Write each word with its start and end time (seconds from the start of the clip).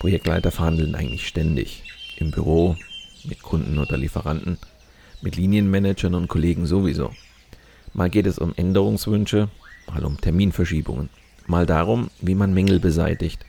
Projektleiter 0.00 0.50
verhandeln 0.50 0.94
eigentlich 0.94 1.28
ständig. 1.28 1.82
Im 2.16 2.30
Büro, 2.30 2.74
mit 3.24 3.42
Kunden 3.42 3.78
oder 3.78 3.98
Lieferanten, 3.98 4.56
mit 5.20 5.36
Linienmanagern 5.36 6.14
und 6.14 6.26
Kollegen 6.26 6.64
sowieso. 6.64 7.12
Mal 7.92 8.08
geht 8.08 8.26
es 8.26 8.38
um 8.38 8.54
Änderungswünsche, 8.56 9.50
mal 9.86 10.02
um 10.06 10.18
Terminverschiebungen, 10.18 11.10
mal 11.46 11.66
darum, 11.66 12.10
wie 12.22 12.34
man 12.34 12.54
Mängel 12.54 12.80
beseitigt. 12.80 13.44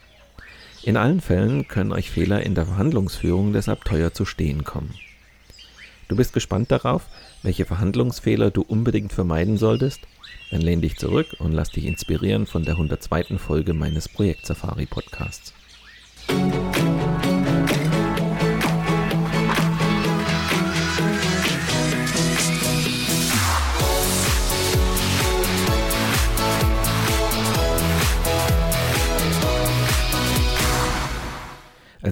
In 0.82 0.98
allen 0.98 1.22
Fällen 1.22 1.68
können 1.68 1.90
euch 1.90 2.10
Fehler 2.10 2.42
in 2.42 2.54
der 2.54 2.66
Verhandlungsführung 2.66 3.54
deshalb 3.54 3.86
teuer 3.86 4.12
zu 4.12 4.26
stehen 4.26 4.62
kommen. 4.62 4.92
Du 6.08 6.16
bist 6.16 6.34
gespannt 6.34 6.70
darauf, 6.70 7.06
welche 7.42 7.64
Verhandlungsfehler 7.64 8.50
du 8.50 8.60
unbedingt 8.60 9.14
vermeiden 9.14 9.56
solltest? 9.56 10.00
Dann 10.50 10.60
lehn 10.60 10.82
dich 10.82 10.98
zurück 10.98 11.28
und 11.38 11.52
lass 11.52 11.70
dich 11.70 11.86
inspirieren 11.86 12.44
von 12.44 12.64
der 12.64 12.74
102. 12.74 13.38
Folge 13.38 13.72
meines 13.72 14.06
Projekt 14.06 14.44
Safari 14.44 14.84
Podcasts. 14.84 15.54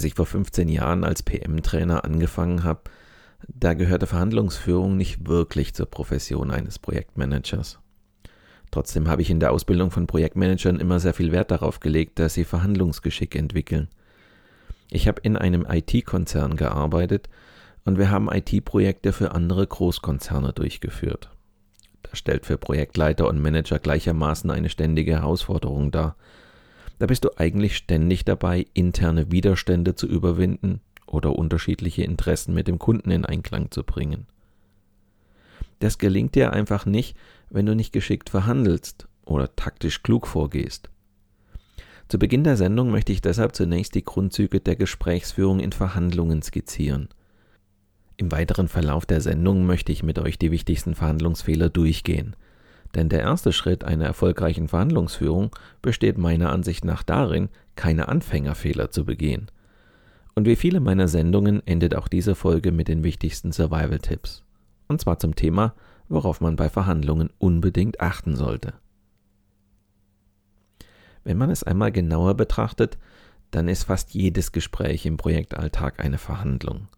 Als 0.00 0.04
ich 0.04 0.14
vor 0.14 0.24
15 0.24 0.68
Jahren 0.68 1.04
als 1.04 1.22
PM-Trainer 1.22 2.04
angefangen 2.04 2.64
habe, 2.64 2.82
da 3.48 3.74
gehörte 3.74 4.06
Verhandlungsführung 4.06 4.96
nicht 4.96 5.26
wirklich 5.28 5.74
zur 5.74 5.86
Profession 5.86 6.50
eines 6.50 6.78
Projektmanagers. 6.78 7.80
Trotzdem 8.70 9.08
habe 9.08 9.22
ich 9.22 9.30
in 9.30 9.40
der 9.40 9.52
Ausbildung 9.52 9.90
von 9.90 10.06
Projektmanagern 10.06 10.78
immer 10.78 11.00
sehr 11.00 11.12
viel 11.12 11.32
Wert 11.32 11.50
darauf 11.50 11.80
gelegt, 11.80 12.18
dass 12.18 12.34
sie 12.34 12.44
Verhandlungsgeschick 12.44 13.34
entwickeln. 13.34 13.88
Ich 14.90 15.06
habe 15.06 15.20
in 15.22 15.36
einem 15.36 15.66
IT-Konzern 15.68 16.56
gearbeitet 16.56 17.28
und 17.84 17.98
wir 17.98 18.10
haben 18.10 18.30
IT-Projekte 18.30 19.12
für 19.12 19.32
andere 19.32 19.66
Großkonzerne 19.66 20.52
durchgeführt. 20.52 21.30
Das 22.02 22.18
stellt 22.18 22.44
für 22.44 22.58
Projektleiter 22.58 23.28
und 23.28 23.40
Manager 23.40 23.78
gleichermaßen 23.78 24.50
eine 24.50 24.68
ständige 24.68 25.12
Herausforderung 25.12 25.90
dar. 25.90 26.16
Da 26.98 27.06
bist 27.06 27.24
du 27.24 27.30
eigentlich 27.36 27.76
ständig 27.76 28.24
dabei, 28.24 28.66
interne 28.74 29.30
Widerstände 29.30 29.94
zu 29.94 30.06
überwinden 30.06 30.80
oder 31.06 31.36
unterschiedliche 31.36 32.02
Interessen 32.02 32.52
mit 32.52 32.68
dem 32.68 32.78
Kunden 32.78 33.10
in 33.10 33.24
Einklang 33.24 33.70
zu 33.70 33.84
bringen. 33.84 34.26
Das 35.78 35.98
gelingt 35.98 36.34
dir 36.34 36.52
einfach 36.52 36.84
nicht, 36.84 37.16
wenn 37.48 37.64
du 37.64 37.74
nicht 37.74 37.92
geschickt 37.92 38.28
verhandelst 38.28 39.08
oder 39.24 39.54
taktisch 39.56 40.02
klug 40.02 40.26
vorgehst. 40.26 40.90
Zu 42.10 42.18
Beginn 42.18 42.42
der 42.42 42.56
Sendung 42.56 42.90
möchte 42.90 43.12
ich 43.12 43.20
deshalb 43.20 43.54
zunächst 43.54 43.94
die 43.94 44.02
Grundzüge 44.02 44.58
der 44.58 44.74
Gesprächsführung 44.74 45.60
in 45.60 45.70
Verhandlungen 45.70 46.42
skizzieren. 46.42 47.08
Im 48.16 48.32
weiteren 48.32 48.66
Verlauf 48.66 49.06
der 49.06 49.20
Sendung 49.20 49.64
möchte 49.64 49.92
ich 49.92 50.02
mit 50.02 50.18
euch 50.18 50.36
die 50.36 50.50
wichtigsten 50.50 50.96
Verhandlungsfehler 50.96 51.68
durchgehen. 51.68 52.34
Denn 52.96 53.10
der 53.10 53.20
erste 53.20 53.52
Schritt 53.52 53.84
einer 53.84 54.06
erfolgreichen 54.06 54.66
Verhandlungsführung 54.66 55.54
besteht 55.82 56.18
meiner 56.18 56.50
Ansicht 56.50 56.84
nach 56.84 57.04
darin, 57.04 57.48
keine 57.76 58.08
Anfängerfehler 58.08 58.90
zu 58.90 59.04
begehen. 59.04 59.48
Und 60.34 60.46
wie 60.46 60.56
viele 60.56 60.80
meiner 60.80 61.06
Sendungen 61.06 61.64
endet 61.64 61.94
auch 61.94 62.08
diese 62.08 62.34
Folge 62.34 62.72
mit 62.72 62.88
den 62.88 63.04
wichtigsten 63.04 63.52
Survival-Tipps. 63.52 64.42
Und 64.88 65.00
zwar 65.00 65.20
zum 65.20 65.36
Thema, 65.36 65.74
worauf 66.08 66.40
man 66.40 66.56
bei 66.56 66.70
Verhandlungen 66.70 67.30
unbedingt 67.38 68.00
achten 68.00 68.34
sollte. 68.34 68.72
Wenn 71.24 71.38
man 71.38 71.50
es 71.50 71.62
einmal 71.62 71.92
genauer 71.92 72.34
betrachtet, 72.34 72.98
dann 73.50 73.68
ist 73.68 73.84
fast 73.84 74.14
jedes 74.14 74.52
Gespräch 74.52 75.06
im 75.06 75.16
Projektalltag 75.16 76.00
eine 76.00 76.18
Verhandlung. 76.18 76.88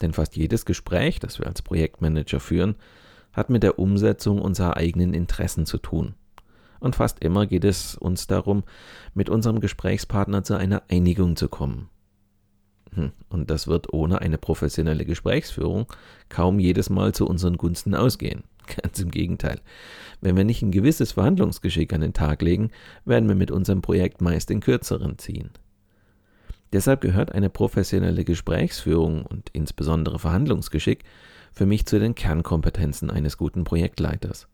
Denn 0.00 0.12
fast 0.12 0.36
jedes 0.36 0.64
Gespräch, 0.64 1.18
das 1.18 1.38
wir 1.38 1.46
als 1.46 1.62
Projektmanager 1.62 2.40
führen, 2.40 2.76
hat 3.32 3.50
mit 3.50 3.62
der 3.62 3.78
Umsetzung 3.78 4.40
unserer 4.40 4.76
eigenen 4.76 5.14
Interessen 5.14 5.66
zu 5.66 5.78
tun. 5.78 6.14
Und 6.80 6.96
fast 6.96 7.22
immer 7.22 7.46
geht 7.46 7.64
es 7.64 7.94
uns 7.94 8.26
darum, 8.26 8.64
mit 9.14 9.28
unserem 9.28 9.60
Gesprächspartner 9.60 10.42
zu 10.42 10.54
einer 10.54 10.82
Einigung 10.88 11.36
zu 11.36 11.48
kommen. 11.48 11.90
Hm, 12.94 13.12
und 13.28 13.50
das 13.50 13.68
wird 13.68 13.92
ohne 13.92 14.20
eine 14.20 14.38
professionelle 14.38 15.04
Gesprächsführung 15.04 15.86
kaum 16.28 16.58
jedes 16.58 16.90
Mal 16.90 17.12
zu 17.12 17.26
unseren 17.26 17.56
Gunsten 17.56 17.94
ausgehen. 17.94 18.42
Ganz 18.82 18.98
im 19.00 19.10
Gegenteil. 19.10 19.60
Wenn 20.20 20.36
wir 20.36 20.44
nicht 20.44 20.62
ein 20.62 20.70
gewisses 20.70 21.12
Verhandlungsgeschick 21.12 21.92
an 21.92 22.00
den 22.00 22.12
Tag 22.12 22.42
legen, 22.42 22.70
werden 23.04 23.28
wir 23.28 23.34
mit 23.34 23.50
unserem 23.50 23.82
Projekt 23.82 24.20
meist 24.20 24.50
den 24.50 24.60
kürzeren 24.60 25.18
ziehen. 25.18 25.50
Deshalb 26.72 27.00
gehört 27.00 27.32
eine 27.32 27.50
professionelle 27.50 28.24
Gesprächsführung 28.24 29.26
und 29.26 29.50
insbesondere 29.52 30.18
Verhandlungsgeschick 30.18 31.04
für 31.52 31.66
mich 31.66 31.86
zu 31.86 31.98
den 31.98 32.14
Kernkompetenzen 32.14 33.10
eines 33.10 33.36
guten 33.36 33.64
Projektleiters. 33.64 34.46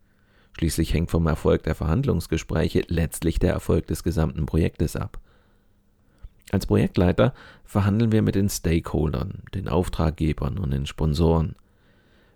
Schließlich 0.57 0.95
hängt 0.95 1.11
vom 1.11 1.27
Erfolg 1.27 1.65
der 1.65 1.75
Verhandlungsgespräche 1.75 2.85
letztlich 2.89 3.39
der 3.39 3.53
Erfolg 3.53 3.87
des 3.89 4.03
gesamten 4.03 4.47
Projektes 4.47 4.97
ab. 4.97 5.21
Als 6.51 6.67
Projektleiter 6.67 7.35
verhandeln 7.65 8.13
wir 8.13 8.23
mit 8.23 8.37
den 8.37 8.49
Stakeholdern, 8.49 9.43
den 9.55 9.69
Auftraggebern 9.69 10.59
und 10.59 10.71
den 10.71 10.87
Sponsoren. 10.87 11.57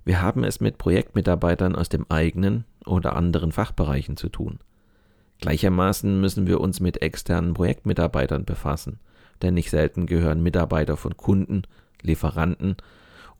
Wir 0.04 0.22
haben 0.22 0.44
es 0.44 0.60
mit 0.60 0.78
Projektmitarbeitern 0.78 1.76
aus 1.76 1.88
dem 1.88 2.06
eigenen 2.10 2.64
oder 2.86 3.16
anderen 3.16 3.52
Fachbereichen 3.52 4.16
zu 4.16 4.28
tun. 4.28 4.58
Gleichermaßen 5.40 6.20
müssen 6.20 6.46
wir 6.46 6.60
uns 6.60 6.80
mit 6.80 7.02
externen 7.02 7.54
Projektmitarbeitern 7.54 8.44
befassen, 8.44 9.00
denn 9.42 9.54
nicht 9.54 9.70
selten 9.70 10.06
gehören 10.06 10.42
Mitarbeiter 10.42 10.96
von 10.96 11.16
Kunden, 11.16 11.62
Lieferanten 12.02 12.76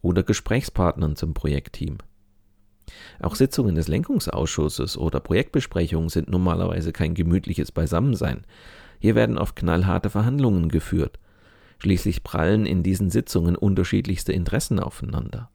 oder 0.03 0.23
Gesprächspartnern 0.23 1.17
zum 1.17 1.35
Projektteam. 1.35 1.99
Auch 3.21 3.35
Sitzungen 3.35 3.75
des 3.75 3.89
Lenkungsausschusses 3.89 4.97
oder 4.97 5.21
Projektbesprechungen 5.21 6.09
sind 6.09 6.29
normalerweise 6.29 6.93
kein 6.93 7.15
gemütliches 7.15 7.71
Beisammensein. 7.71 8.45
Hier 8.99 9.15
werden 9.15 9.39
oft 9.39 9.57
knallharte 9.57 10.11
Verhandlungen 10.11 10.69
geführt. 10.69 11.19
Schließlich 11.79 12.23
prallen 12.23 12.67
in 12.67 12.83
diesen 12.83 13.11
Sitzungen 13.11 13.57
unterschiedlichste 13.57 14.33
Interessen 14.33 14.81
aufeinander. 14.81 15.51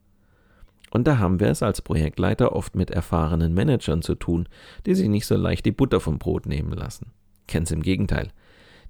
Und 0.96 1.08
da 1.08 1.18
haben 1.18 1.42
wir 1.42 1.50
es 1.50 1.62
als 1.62 1.82
Projektleiter 1.82 2.56
oft 2.56 2.74
mit 2.78 2.90
erfahrenen 2.90 3.54
Managern 3.54 4.02
zu 4.02 4.16
tun, 4.16 4.48
die 4.86 4.96
sich 4.96 5.10
nicht 5.10 5.26
so 5.26 5.36
leicht 5.36 5.66
die 5.66 5.74
Butter 5.74 6.00
vom 6.00 6.20
Brot 6.20 6.46
nehmen 6.46 6.72
lassen. 6.72 7.12
Ganz 7.50 7.70
im 7.72 7.82
Gegenteil. 7.82 8.30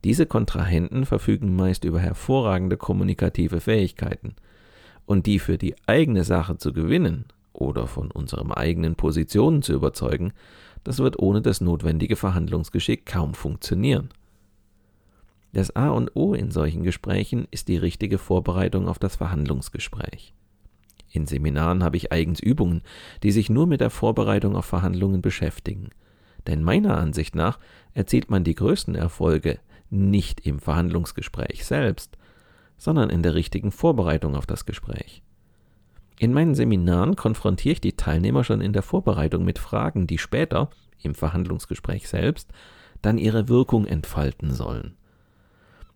Diese 0.04 0.28
Kontrahenten 0.28 1.08
verfügen 1.08 1.56
meist 1.56 1.84
über 1.84 2.00
hervorragende 2.00 2.78
kommunikative 2.78 3.60
Fähigkeiten. 3.60 4.36
Und 5.08 5.26
die 5.26 5.40
für 5.40 5.58
die 5.58 5.74
eigene 5.88 6.24
Sache 6.24 6.58
zu 6.58 6.74
gewinnen 6.74 7.26
oder 7.54 7.88
von 7.88 8.12
unserem 8.12 8.52
eigenen 8.52 8.94
Positionen 8.94 9.64
zu 9.64 9.74
überzeugen, 9.74 10.32
das 10.84 11.00
wird 11.00 11.18
ohne 11.18 11.42
das 11.42 11.60
notwendige 11.60 12.18
Verhandlungsgeschick 12.18 13.08
kaum 13.08 13.34
funktionieren. 13.34 14.10
Das 15.54 15.76
A 15.76 15.90
und 15.90 16.16
O 16.16 16.36
in 16.36 16.52
solchen 16.52 16.84
Gesprächen 16.84 17.48
ist 17.50 17.68
die 17.68 17.78
richtige 17.78 18.20
Vorbereitung 18.20 18.88
auf 18.88 19.00
das 19.00 19.16
Verhandlungsgespräch. 19.16 20.36
In 21.16 21.28
Seminaren 21.28 21.82
habe 21.82 21.96
ich 21.96 22.12
eigens 22.12 22.42
Übungen, 22.42 22.82
die 23.24 23.32
sich 23.32 23.50
nur 23.50 23.68
mit 23.68 23.80
der 23.80 23.90
Vorbereitung 23.90 24.58
auf 24.58 24.66
Verhandlungen 24.66 25.22
beschäftigen. 25.22 25.92
Denn 26.46 26.62
meiner 26.62 26.98
Ansicht 26.98 27.36
nach 27.36 27.58
erzielt 27.94 28.30
man 28.30 28.44
die 28.44 28.54
größten 28.54 28.96
Erfolge 28.96 29.60
nicht 29.90 30.46
im 30.46 30.60
Verhandlungsgespräch 30.60 31.66
selbst, 31.66 32.18
sondern 32.78 33.10
in 33.10 33.24
der 33.24 33.34
richtigen 33.34 33.72
Vorbereitung 33.72 34.36
auf 34.36 34.46
das 34.46 34.66
Gespräch. 34.66 35.24
In 36.20 36.34
meinen 36.34 36.54
Seminaren 36.54 37.16
konfrontiere 37.16 37.74
ich 37.74 37.82
die 37.82 37.96
Teilnehmer 37.96 38.44
schon 38.44 38.60
in 38.60 38.74
der 38.74 38.84
Vorbereitung 38.84 39.46
mit 39.46 39.58
Fragen, 39.58 40.08
die 40.08 40.18
später, 40.18 40.70
im 41.02 41.16
Verhandlungsgespräch 41.16 42.10
selbst, 42.10 42.52
dann 43.02 43.18
ihre 43.18 43.48
Wirkung 43.48 43.86
entfalten 43.86 44.52
sollen. 44.52 44.98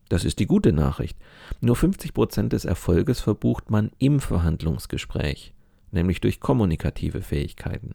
Das 0.09 0.25
ist 0.25 0.39
die 0.39 0.47
gute 0.47 0.73
Nachricht. 0.73 1.17
Nur 1.61 1.75
50 1.75 2.13
Prozent 2.13 2.53
des 2.53 2.65
Erfolges 2.65 3.21
verbucht 3.21 3.69
man 3.69 3.91
im 3.99 4.19
Verhandlungsgespräch, 4.19 5.53
nämlich 5.91 6.19
durch 6.19 6.39
kommunikative 6.39 7.21
Fähigkeiten. 7.21 7.93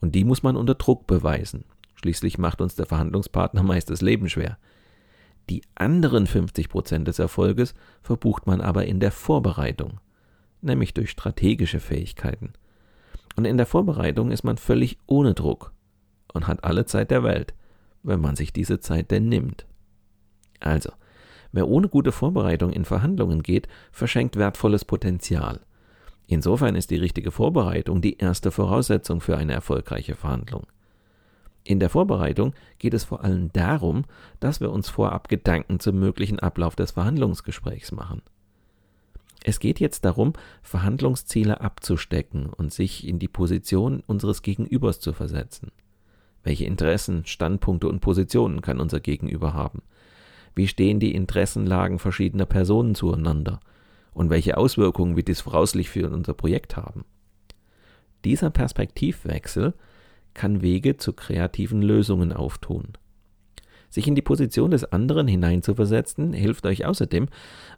Und 0.00 0.16
die 0.16 0.24
muss 0.24 0.42
man 0.42 0.56
unter 0.56 0.74
Druck 0.74 1.06
beweisen. 1.06 1.64
Schließlich 1.94 2.38
macht 2.38 2.60
uns 2.60 2.74
der 2.74 2.86
Verhandlungspartner 2.86 3.62
meist 3.62 3.88
das 3.88 4.02
Leben 4.02 4.28
schwer. 4.28 4.58
Die 5.48 5.62
anderen 5.76 6.26
50 6.26 6.68
Prozent 6.68 7.08
des 7.08 7.18
Erfolges 7.18 7.74
verbucht 8.02 8.46
man 8.46 8.60
aber 8.60 8.86
in 8.86 9.00
der 9.00 9.12
Vorbereitung, 9.12 10.00
nämlich 10.60 10.92
durch 10.94 11.10
strategische 11.10 11.80
Fähigkeiten. 11.80 12.52
Und 13.36 13.44
in 13.44 13.56
der 13.56 13.66
Vorbereitung 13.66 14.30
ist 14.30 14.44
man 14.44 14.56
völlig 14.56 14.98
ohne 15.06 15.34
Druck 15.34 15.72
und 16.32 16.48
hat 16.48 16.64
alle 16.64 16.84
Zeit 16.84 17.10
der 17.10 17.22
Welt, 17.22 17.54
wenn 18.02 18.20
man 18.20 18.36
sich 18.36 18.52
diese 18.52 18.80
Zeit 18.80 19.10
denn 19.10 19.28
nimmt. 19.28 19.66
Also, 20.60 20.92
wer 21.52 21.68
ohne 21.68 21.88
gute 21.88 22.12
Vorbereitung 22.12 22.72
in 22.72 22.84
Verhandlungen 22.84 23.42
geht, 23.42 23.68
verschenkt 23.92 24.36
wertvolles 24.36 24.84
Potenzial. 24.84 25.60
Insofern 26.26 26.76
ist 26.76 26.90
die 26.90 26.96
richtige 26.96 27.30
Vorbereitung 27.30 28.00
die 28.00 28.18
erste 28.18 28.50
Voraussetzung 28.50 29.20
für 29.20 29.36
eine 29.36 29.52
erfolgreiche 29.52 30.14
Verhandlung. 30.14 30.66
In 31.64 31.78
der 31.78 31.90
Vorbereitung 31.90 32.54
geht 32.78 32.94
es 32.94 33.04
vor 33.04 33.22
allem 33.22 33.52
darum, 33.52 34.04
dass 34.40 34.60
wir 34.60 34.72
uns 34.72 34.88
vorab 34.88 35.28
Gedanken 35.28 35.78
zum 35.78 35.98
möglichen 35.98 36.40
Ablauf 36.40 36.74
des 36.74 36.92
Verhandlungsgesprächs 36.92 37.92
machen. 37.92 38.22
Es 39.44 39.60
geht 39.60 39.80
jetzt 39.80 40.04
darum, 40.04 40.32
Verhandlungsziele 40.62 41.60
abzustecken 41.60 42.46
und 42.46 42.72
sich 42.72 43.06
in 43.06 43.18
die 43.18 43.28
Position 43.28 44.02
unseres 44.06 44.42
Gegenübers 44.42 45.00
zu 45.00 45.12
versetzen. 45.12 45.70
Welche 46.44 46.64
Interessen, 46.64 47.24
Standpunkte 47.26 47.88
und 47.88 48.00
Positionen 48.00 48.60
kann 48.60 48.80
unser 48.80 49.00
Gegenüber 49.00 49.54
haben? 49.54 49.82
Wie 50.54 50.68
stehen 50.68 51.00
die 51.00 51.14
Interessenlagen 51.14 51.98
verschiedener 51.98 52.46
Personen 52.46 52.94
zueinander? 52.94 53.60
Und 54.12 54.30
welche 54.30 54.58
Auswirkungen 54.58 55.16
wird 55.16 55.28
dies 55.28 55.40
voraussichtlich 55.40 55.90
für 55.90 56.10
unser 56.10 56.34
Projekt 56.34 56.76
haben? 56.76 57.04
Dieser 58.24 58.50
Perspektivwechsel 58.50 59.74
kann 60.34 60.62
Wege 60.62 60.96
zu 60.96 61.12
kreativen 61.12 61.82
Lösungen 61.82 62.32
auftun. 62.32 62.88
Sich 63.90 64.06
in 64.06 64.14
die 64.14 64.22
Position 64.22 64.70
des 64.70 64.84
anderen 64.84 65.28
hineinzuversetzen, 65.28 66.32
hilft 66.32 66.64
euch 66.64 66.86
außerdem, 66.86 67.28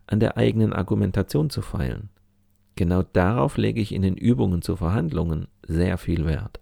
an 0.06 0.20
der 0.20 0.36
eigenen 0.36 0.72
Argumentation 0.72 1.50
zu 1.50 1.60
feilen. 1.60 2.08
Genau 2.76 3.02
darauf 3.02 3.56
lege 3.56 3.80
ich 3.80 3.92
in 3.92 4.02
den 4.02 4.16
Übungen 4.16 4.62
zu 4.62 4.76
Verhandlungen 4.76 5.48
sehr 5.66 5.98
viel 5.98 6.24
Wert. 6.24 6.60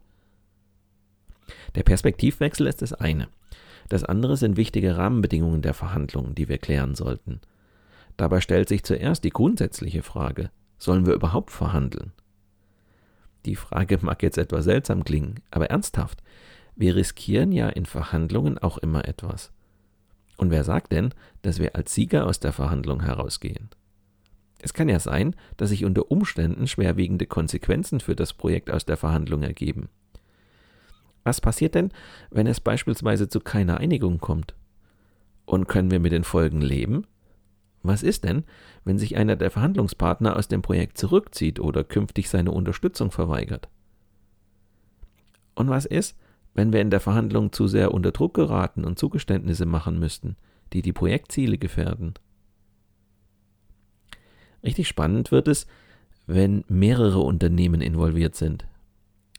Der 1.74 1.82
Perspektivwechsel 1.82 2.66
ist 2.66 2.82
das 2.82 2.92
eine. 2.92 3.28
Das 3.88 4.04
andere 4.04 4.36
sind 4.36 4.56
wichtige 4.56 4.96
Rahmenbedingungen 4.96 5.62
der 5.62 5.74
Verhandlungen, 5.74 6.34
die 6.34 6.48
wir 6.48 6.58
klären 6.58 6.94
sollten. 6.94 7.40
Dabei 8.16 8.40
stellt 8.40 8.68
sich 8.68 8.84
zuerst 8.84 9.24
die 9.24 9.30
grundsätzliche 9.30 10.02
Frage, 10.02 10.50
sollen 10.78 11.06
wir 11.06 11.14
überhaupt 11.14 11.50
verhandeln? 11.50 12.12
Die 13.44 13.56
Frage 13.56 13.98
mag 14.02 14.22
jetzt 14.22 14.38
etwas 14.38 14.64
seltsam 14.64 15.04
klingen, 15.04 15.40
aber 15.50 15.70
ernsthaft, 15.70 16.22
wir 16.76 16.96
riskieren 16.96 17.52
ja 17.52 17.68
in 17.68 17.86
Verhandlungen 17.86 18.58
auch 18.58 18.78
immer 18.78 19.06
etwas. 19.06 19.52
Und 20.36 20.50
wer 20.50 20.64
sagt 20.64 20.92
denn, 20.92 21.14
dass 21.42 21.58
wir 21.58 21.76
als 21.76 21.94
Sieger 21.94 22.26
aus 22.26 22.40
der 22.40 22.52
Verhandlung 22.52 23.02
herausgehen? 23.02 23.70
Es 24.60 24.74
kann 24.74 24.88
ja 24.88 25.00
sein, 25.00 25.34
dass 25.56 25.70
sich 25.70 25.84
unter 25.84 26.10
Umständen 26.10 26.66
schwerwiegende 26.68 27.26
Konsequenzen 27.26 28.00
für 28.00 28.14
das 28.14 28.32
Projekt 28.32 28.70
aus 28.70 28.84
der 28.84 28.96
Verhandlung 28.96 29.42
ergeben. 29.42 29.88
Was 31.24 31.40
passiert 31.40 31.74
denn, 31.74 31.90
wenn 32.30 32.46
es 32.46 32.60
beispielsweise 32.60 33.28
zu 33.28 33.40
keiner 33.40 33.78
Einigung 33.78 34.18
kommt? 34.18 34.54
Und 35.44 35.68
können 35.68 35.90
wir 35.90 36.00
mit 36.00 36.12
den 36.12 36.24
Folgen 36.24 36.60
leben? 36.60 37.06
Was 37.82 38.02
ist 38.02 38.24
denn, 38.24 38.44
wenn 38.84 38.98
sich 38.98 39.16
einer 39.16 39.36
der 39.36 39.50
Verhandlungspartner 39.50 40.36
aus 40.36 40.48
dem 40.48 40.62
Projekt 40.62 40.98
zurückzieht 40.98 41.58
oder 41.58 41.82
künftig 41.84 42.28
seine 42.28 42.52
Unterstützung 42.52 43.10
verweigert? 43.10 43.68
Und 45.54 45.68
was 45.68 45.84
ist, 45.84 46.16
wenn 46.54 46.72
wir 46.72 46.80
in 46.80 46.90
der 46.90 47.00
Verhandlung 47.00 47.52
zu 47.52 47.66
sehr 47.66 47.92
unter 47.92 48.12
Druck 48.12 48.34
geraten 48.34 48.84
und 48.84 48.98
Zugeständnisse 48.98 49.66
machen 49.66 49.98
müssten, 49.98 50.36
die 50.72 50.82
die 50.82 50.92
Projektziele 50.92 51.58
gefährden? 51.58 52.14
Richtig 54.62 54.86
spannend 54.86 55.32
wird 55.32 55.48
es, 55.48 55.66
wenn 56.26 56.64
mehrere 56.68 57.20
Unternehmen 57.20 57.80
involviert 57.80 58.36
sind, 58.36 58.64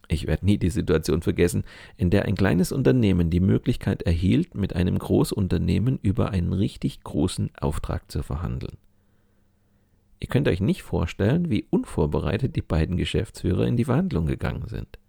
ich 0.07 0.27
werde 0.27 0.45
nie 0.45 0.57
die 0.57 0.69
Situation 0.69 1.21
vergessen, 1.21 1.63
in 1.97 2.09
der 2.09 2.25
ein 2.25 2.35
kleines 2.35 2.71
Unternehmen 2.71 3.29
die 3.29 3.39
Möglichkeit 3.39 4.03
erhielt, 4.03 4.55
mit 4.55 4.75
einem 4.75 4.97
Großunternehmen 5.00 6.00
über 6.01 6.31
einen 6.31 6.53
richtig 6.53 7.03
großen 7.03 7.51
Auftrag 7.59 8.11
zu 8.11 8.23
verhandeln. 8.23 8.77
Ihr 10.19 10.29
könnt 10.29 10.47
euch 10.47 10.61
nicht 10.61 10.83
vorstellen, 10.83 11.50
wie 11.50 11.65
unvorbereitet 11.69 12.55
die 12.55 12.61
beiden 12.61 12.95
Geschäftsführer 12.97 13.65
in 13.67 13.75
die 13.75 13.85
Verhandlung 13.85 14.25
gegangen 14.25 14.67
sind. 14.67 15.00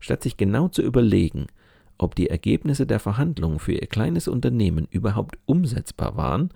Statt 0.00 0.22
sich 0.22 0.36
genau 0.36 0.68
zu 0.68 0.82
überlegen, 0.82 1.46
ob 1.98 2.14
die 2.14 2.30
Ergebnisse 2.30 2.86
der 2.86 2.98
Verhandlungen 2.98 3.58
für 3.58 3.72
ihr 3.72 3.86
kleines 3.86 4.26
Unternehmen 4.26 4.88
überhaupt 4.90 5.38
umsetzbar 5.46 6.16
waren, 6.16 6.50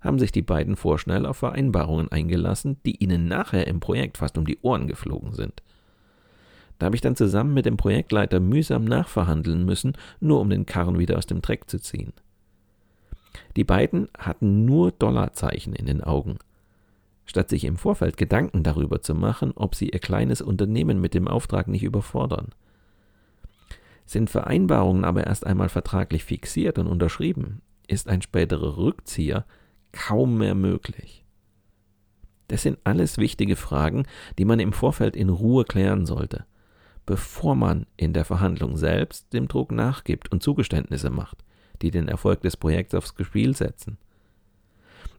haben 0.00 0.18
sich 0.18 0.32
die 0.32 0.42
beiden 0.42 0.76
vorschnell 0.76 1.26
auf 1.26 1.36
Vereinbarungen 1.36 2.10
eingelassen, 2.10 2.78
die 2.86 2.96
ihnen 2.96 3.28
nachher 3.28 3.66
im 3.66 3.80
Projekt 3.80 4.18
fast 4.18 4.38
um 4.38 4.46
die 4.46 4.58
Ohren 4.62 4.86
geflogen 4.86 5.32
sind. 5.34 5.62
Da 6.78 6.86
habe 6.86 6.96
ich 6.96 7.02
dann 7.02 7.16
zusammen 7.16 7.54
mit 7.54 7.66
dem 7.66 7.76
Projektleiter 7.76 8.40
mühsam 8.40 8.84
nachverhandeln 8.84 9.64
müssen, 9.64 9.94
nur 10.20 10.40
um 10.40 10.48
den 10.48 10.66
Karren 10.66 10.98
wieder 10.98 11.18
aus 11.18 11.26
dem 11.26 11.42
Dreck 11.42 11.68
zu 11.68 11.80
ziehen. 11.80 12.12
Die 13.56 13.64
beiden 13.64 14.08
hatten 14.16 14.64
nur 14.64 14.92
Dollarzeichen 14.92 15.74
in 15.74 15.86
den 15.86 16.02
Augen. 16.02 16.38
Statt 17.24 17.48
sich 17.48 17.64
im 17.64 17.76
Vorfeld 17.76 18.16
Gedanken 18.16 18.62
darüber 18.62 19.02
zu 19.02 19.14
machen, 19.14 19.52
ob 19.54 19.74
sie 19.74 19.90
ihr 19.90 19.98
kleines 19.98 20.40
Unternehmen 20.40 21.00
mit 21.00 21.14
dem 21.14 21.28
Auftrag 21.28 21.68
nicht 21.68 21.82
überfordern. 21.82 22.50
Sind 24.06 24.30
Vereinbarungen 24.30 25.04
aber 25.04 25.26
erst 25.26 25.46
einmal 25.46 25.68
vertraglich 25.68 26.24
fixiert 26.24 26.78
und 26.78 26.86
unterschrieben, 26.86 27.60
ist 27.86 28.08
ein 28.08 28.22
späterer 28.22 28.78
Rückzieher 28.78 29.44
kaum 29.92 30.38
mehr 30.38 30.54
möglich. 30.54 31.24
Das 32.46 32.62
sind 32.62 32.78
alles 32.84 33.18
wichtige 33.18 33.56
Fragen, 33.56 34.06
die 34.38 34.46
man 34.46 34.60
im 34.60 34.72
Vorfeld 34.72 35.16
in 35.16 35.28
Ruhe 35.28 35.64
klären 35.64 36.06
sollte 36.06 36.46
bevor 37.08 37.54
man 37.54 37.86
in 37.96 38.12
der 38.12 38.26
Verhandlung 38.26 38.76
selbst 38.76 39.32
dem 39.32 39.48
Druck 39.48 39.72
nachgibt 39.72 40.30
und 40.30 40.42
Zugeständnisse 40.42 41.08
macht, 41.08 41.38
die 41.80 41.90
den 41.90 42.06
Erfolg 42.06 42.42
des 42.42 42.58
Projekts 42.58 42.94
aufs 42.94 43.14
Spiel 43.22 43.56
setzen. 43.56 43.96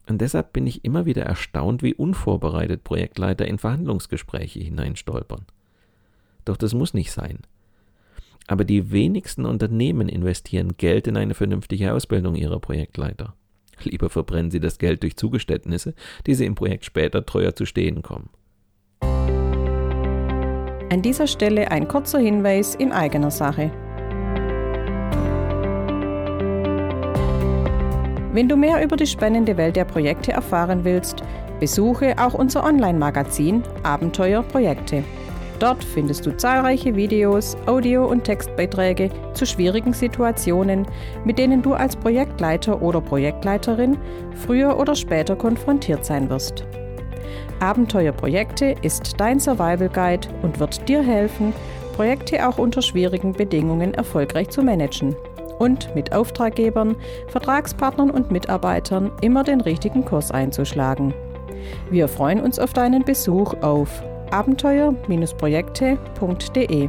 Und 0.06 0.20
deshalb 0.20 0.52
bin 0.52 0.68
ich 0.68 0.84
immer 0.84 1.04
wieder 1.04 1.24
erstaunt, 1.24 1.82
wie 1.82 1.94
unvorbereitet 1.94 2.84
Projektleiter 2.84 3.44
in 3.44 3.58
Verhandlungsgespräche 3.58 4.60
hineinstolpern. 4.60 5.46
Doch 6.44 6.56
das 6.56 6.74
muss 6.74 6.94
nicht 6.94 7.10
sein. 7.10 7.40
Aber 8.46 8.64
die 8.64 8.92
wenigsten 8.92 9.44
Unternehmen 9.44 10.08
investieren 10.08 10.76
Geld 10.76 11.08
in 11.08 11.16
eine 11.16 11.34
vernünftige 11.34 11.92
Ausbildung 11.92 12.36
ihrer 12.36 12.60
Projektleiter. 12.60 13.34
Lieber 13.82 14.10
verbrennen 14.10 14.52
sie 14.52 14.60
das 14.60 14.78
Geld 14.78 15.02
durch 15.02 15.16
Zugeständnisse, 15.16 15.94
die 16.28 16.36
sie 16.36 16.46
im 16.46 16.54
Projekt 16.54 16.84
später 16.84 17.26
teuer 17.26 17.56
zu 17.56 17.66
stehen 17.66 18.02
kommen. 18.02 18.30
An 20.92 21.02
dieser 21.02 21.28
Stelle 21.28 21.70
ein 21.70 21.86
kurzer 21.86 22.18
Hinweis 22.18 22.74
in 22.74 22.90
eigener 22.90 23.30
Sache. 23.30 23.70
Wenn 28.32 28.48
du 28.48 28.56
mehr 28.56 28.82
über 28.82 28.96
die 28.96 29.06
spannende 29.06 29.56
Welt 29.56 29.76
der 29.76 29.84
Projekte 29.84 30.32
erfahren 30.32 30.82
willst, 30.82 31.22
besuche 31.60 32.16
auch 32.18 32.34
unser 32.34 32.64
Online-Magazin 32.64 33.62
Abenteuer 33.84 34.42
Projekte. 34.42 35.04
Dort 35.60 35.84
findest 35.84 36.26
du 36.26 36.36
zahlreiche 36.36 36.96
Videos, 36.96 37.56
Audio- 37.66 38.08
und 38.08 38.24
Textbeiträge 38.24 39.10
zu 39.34 39.46
schwierigen 39.46 39.92
Situationen, 39.92 40.86
mit 41.24 41.38
denen 41.38 41.62
du 41.62 41.74
als 41.74 41.94
Projektleiter 41.94 42.82
oder 42.82 43.00
Projektleiterin 43.00 43.96
früher 44.44 44.76
oder 44.76 44.96
später 44.96 45.36
konfrontiert 45.36 46.04
sein 46.04 46.28
wirst. 46.30 46.64
Abenteuerprojekte 47.60 48.74
ist 48.82 49.20
dein 49.20 49.38
Survival 49.38 49.88
Guide 49.88 50.26
und 50.42 50.58
wird 50.58 50.88
dir 50.88 51.02
helfen, 51.02 51.52
Projekte 51.94 52.48
auch 52.48 52.58
unter 52.58 52.82
schwierigen 52.82 53.32
Bedingungen 53.32 53.94
erfolgreich 53.94 54.48
zu 54.48 54.62
managen 54.62 55.14
und 55.58 55.94
mit 55.94 56.12
Auftraggebern, 56.12 56.96
Vertragspartnern 57.28 58.10
und 58.10 58.30
Mitarbeitern 58.30 59.12
immer 59.20 59.44
den 59.44 59.60
richtigen 59.60 60.06
Kurs 60.06 60.30
einzuschlagen. 60.30 61.12
Wir 61.90 62.08
freuen 62.08 62.40
uns 62.40 62.58
auf 62.58 62.72
deinen 62.72 63.04
Besuch 63.04 63.52
auf 63.60 64.02
abenteuer-projekte.de. 64.30 66.88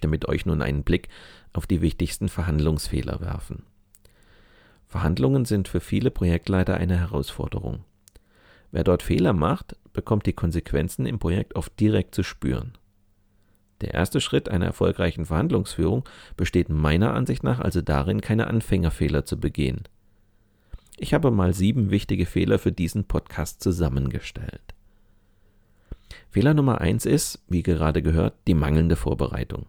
möchte 0.00 0.08
mit 0.08 0.28
euch 0.28 0.46
nun 0.46 0.62
einen 0.62 0.82
Blick 0.82 1.08
auf 1.52 1.66
die 1.66 1.82
wichtigsten 1.82 2.28
Verhandlungsfehler 2.28 3.20
werfen. 3.20 3.64
Verhandlungen 4.88 5.44
sind 5.44 5.68
für 5.68 5.80
viele 5.80 6.10
Projektleiter 6.10 6.74
eine 6.74 6.98
Herausforderung. 6.98 7.84
Wer 8.72 8.84
dort 8.84 9.02
Fehler 9.02 9.34
macht, 9.34 9.76
bekommt 9.92 10.24
die 10.26 10.32
Konsequenzen 10.32 11.04
im 11.06 11.18
Projekt 11.18 11.54
oft 11.54 11.78
direkt 11.78 12.14
zu 12.14 12.22
spüren. 12.22 12.72
Der 13.82 13.94
erste 13.94 14.20
Schritt 14.20 14.48
einer 14.48 14.66
erfolgreichen 14.66 15.26
Verhandlungsführung 15.26 16.04
besteht 16.36 16.70
meiner 16.70 17.12
Ansicht 17.14 17.42
nach 17.42 17.60
also 17.60 17.82
darin, 17.82 18.20
keine 18.20 18.46
Anfängerfehler 18.46 19.26
zu 19.26 19.38
begehen. 19.38 19.82
Ich 20.96 21.12
habe 21.12 21.30
mal 21.30 21.52
sieben 21.52 21.90
wichtige 21.90 22.26
Fehler 22.26 22.58
für 22.58 22.72
diesen 22.72 23.04
Podcast 23.04 23.62
zusammengestellt. 23.62 24.74
Fehler 26.30 26.54
Nummer 26.54 26.80
eins 26.80 27.06
ist, 27.06 27.42
wie 27.48 27.62
gerade 27.62 28.02
gehört, 28.02 28.34
die 28.46 28.54
mangelnde 28.54 28.96
Vorbereitung. 28.96 29.66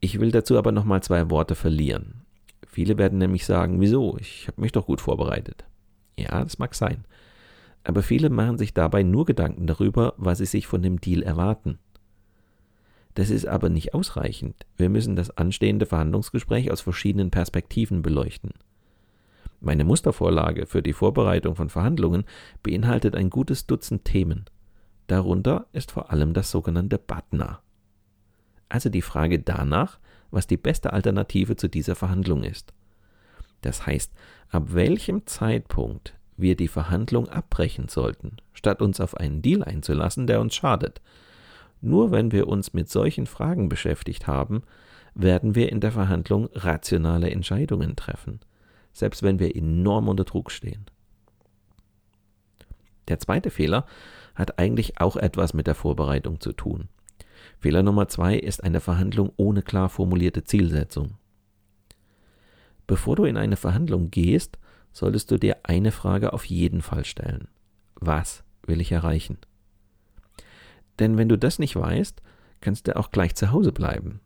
Ich 0.00 0.20
will 0.20 0.30
dazu 0.30 0.56
aber 0.58 0.72
nochmal 0.72 1.02
zwei 1.02 1.30
Worte 1.30 1.54
verlieren. 1.54 2.22
Viele 2.66 2.98
werden 2.98 3.18
nämlich 3.18 3.44
sagen, 3.44 3.80
wieso? 3.80 4.16
Ich 4.18 4.46
habe 4.46 4.60
mich 4.60 4.72
doch 4.72 4.86
gut 4.86 5.00
vorbereitet. 5.00 5.64
Ja, 6.16 6.42
das 6.42 6.58
mag 6.58 6.74
sein. 6.74 7.04
Aber 7.84 8.02
viele 8.02 8.30
machen 8.30 8.58
sich 8.58 8.74
dabei 8.74 9.02
nur 9.02 9.24
Gedanken 9.24 9.66
darüber, 9.66 10.14
was 10.16 10.38
sie 10.38 10.46
sich 10.46 10.66
von 10.66 10.82
dem 10.82 11.00
Deal 11.00 11.22
erwarten. 11.22 11.78
Das 13.14 13.30
ist 13.30 13.46
aber 13.46 13.68
nicht 13.68 13.94
ausreichend. 13.94 14.66
Wir 14.76 14.88
müssen 14.88 15.16
das 15.16 15.36
anstehende 15.36 15.86
Verhandlungsgespräch 15.86 16.70
aus 16.70 16.80
verschiedenen 16.80 17.30
Perspektiven 17.30 18.02
beleuchten. 18.02 18.52
Meine 19.60 19.82
Mustervorlage 19.82 20.66
für 20.66 20.82
die 20.82 20.92
Vorbereitung 20.92 21.56
von 21.56 21.68
Verhandlungen 21.68 22.24
beinhaltet 22.62 23.16
ein 23.16 23.30
gutes 23.30 23.66
Dutzend 23.66 24.04
Themen. 24.04 24.44
Darunter 25.08 25.66
ist 25.72 25.90
vor 25.90 26.12
allem 26.12 26.32
das 26.32 26.50
sogenannte 26.52 26.98
BATNA. 26.98 27.60
Also 28.68 28.88
die 28.88 29.02
Frage 29.02 29.38
danach, 29.38 29.98
was 30.30 30.46
die 30.46 30.56
beste 30.56 30.92
Alternative 30.92 31.56
zu 31.56 31.68
dieser 31.68 31.94
Verhandlung 31.94 32.44
ist. 32.44 32.72
Das 33.62 33.86
heißt, 33.86 34.12
ab 34.50 34.74
welchem 34.74 35.26
Zeitpunkt 35.26 36.14
wir 36.36 36.56
die 36.56 36.68
Verhandlung 36.68 37.28
abbrechen 37.28 37.88
sollten, 37.88 38.36
statt 38.52 38.80
uns 38.82 39.00
auf 39.00 39.16
einen 39.16 39.42
Deal 39.42 39.64
einzulassen, 39.64 40.26
der 40.26 40.40
uns 40.40 40.54
schadet, 40.54 41.00
nur 41.80 42.10
wenn 42.10 42.32
wir 42.32 42.48
uns 42.48 42.72
mit 42.72 42.88
solchen 42.88 43.26
Fragen 43.26 43.68
beschäftigt 43.68 44.26
haben, 44.26 44.62
werden 45.14 45.54
wir 45.54 45.70
in 45.70 45.80
der 45.80 45.92
Verhandlung 45.92 46.48
rationale 46.52 47.30
Entscheidungen 47.30 47.96
treffen, 47.96 48.40
selbst 48.92 49.22
wenn 49.22 49.38
wir 49.38 49.54
enorm 49.54 50.08
unter 50.08 50.24
Druck 50.24 50.50
stehen. 50.50 50.86
Der 53.08 53.18
zweite 53.18 53.50
Fehler 53.50 53.86
hat 54.34 54.58
eigentlich 54.58 55.00
auch 55.00 55.16
etwas 55.16 55.54
mit 55.54 55.66
der 55.66 55.74
Vorbereitung 55.74 56.40
zu 56.40 56.52
tun. 56.52 56.88
Fehler 57.58 57.82
Nummer 57.82 58.08
zwei 58.08 58.36
ist 58.36 58.62
eine 58.62 58.80
Verhandlung 58.80 59.32
ohne 59.36 59.62
klar 59.62 59.88
formulierte 59.88 60.44
Zielsetzung. 60.44 61.14
Bevor 62.86 63.16
du 63.16 63.24
in 63.24 63.36
eine 63.36 63.56
Verhandlung 63.56 64.10
gehst, 64.10 64.58
solltest 64.92 65.30
du 65.30 65.38
dir 65.38 65.58
eine 65.62 65.92
Frage 65.92 66.32
auf 66.32 66.44
jeden 66.44 66.82
Fall 66.82 67.04
stellen. 67.04 67.48
Was 67.96 68.42
will 68.66 68.80
ich 68.80 68.92
erreichen? 68.92 69.38
Denn 70.98 71.16
wenn 71.16 71.28
du 71.28 71.36
das 71.36 71.58
nicht 71.58 71.76
weißt, 71.76 72.22
kannst 72.60 72.88
du 72.88 72.96
auch 72.96 73.10
gleich 73.10 73.34
zu 73.34 73.52
Hause 73.52 73.72
bleiben. 73.72 74.20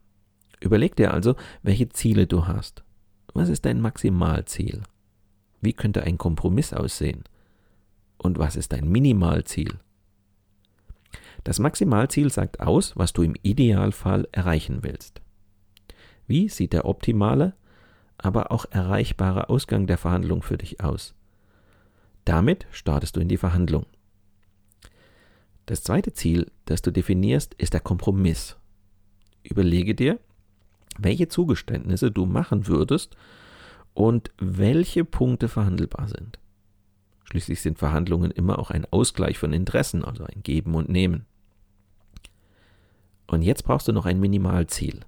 Überleg 0.59 0.95
dir 0.95 1.13
also, 1.13 1.35
welche 1.61 1.89
Ziele 1.89 2.25
du 2.25 2.47
hast. 2.47 2.83
Was 3.33 3.49
ist 3.49 3.65
dein 3.65 3.81
Maximalziel? 3.81 4.83
Wie 5.61 5.73
könnte 5.73 6.03
ein 6.03 6.17
Kompromiss 6.17 6.73
aussehen? 6.73 7.23
Und 8.17 8.39
was 8.39 8.55
ist 8.55 8.71
dein 8.71 8.87
Minimalziel? 8.87 9.79
Das 11.43 11.59
Maximalziel 11.59 12.31
sagt 12.31 12.61
aus, 12.61 12.95
was 12.95 13.13
du 13.13 13.21
im 13.21 13.35
Idealfall 13.41 14.27
erreichen 14.31 14.79
willst. 14.81 15.21
Wie 16.25 16.47
sieht 16.47 16.73
der 16.73 16.85
optimale, 16.85 17.53
aber 18.17 18.51
auch 18.51 18.65
erreichbare 18.69 19.49
Ausgang 19.49 19.87
der 19.87 19.97
Verhandlung 19.97 20.41
für 20.41 20.57
dich 20.57 20.81
aus? 20.81 21.13
Damit 22.23 22.65
startest 22.71 23.17
du 23.17 23.19
in 23.19 23.27
die 23.27 23.37
Verhandlung. 23.37 23.85
Das 25.65 25.83
zweite 25.83 26.13
Ziel, 26.13 26.51
das 26.65 26.81
du 26.81 26.91
definierst, 26.91 27.53
ist 27.55 27.73
der 27.73 27.81
Kompromiss. 27.81 28.57
Überlege 29.43 29.95
dir, 29.95 30.19
welche 30.97 31.27
Zugeständnisse 31.27 32.11
du 32.11 32.25
machen 32.25 32.67
würdest 32.67 33.17
und 33.93 34.31
welche 34.37 35.03
Punkte 35.03 35.49
verhandelbar 35.49 36.07
sind. 36.07 36.39
Schließlich 37.25 37.61
sind 37.61 37.79
Verhandlungen 37.79 38.31
immer 38.31 38.59
auch 38.59 38.71
ein 38.71 38.85
Ausgleich 38.91 39.37
von 39.37 39.53
Interessen, 39.53 40.03
also 40.03 40.23
ein 40.23 40.43
Geben 40.43 40.75
und 40.75 40.89
Nehmen. 40.89 41.25
Und 43.27 43.41
jetzt 43.41 43.63
brauchst 43.63 43.87
du 43.87 43.91
noch 43.91 44.05
ein 44.05 44.19
Minimalziel. 44.19 45.01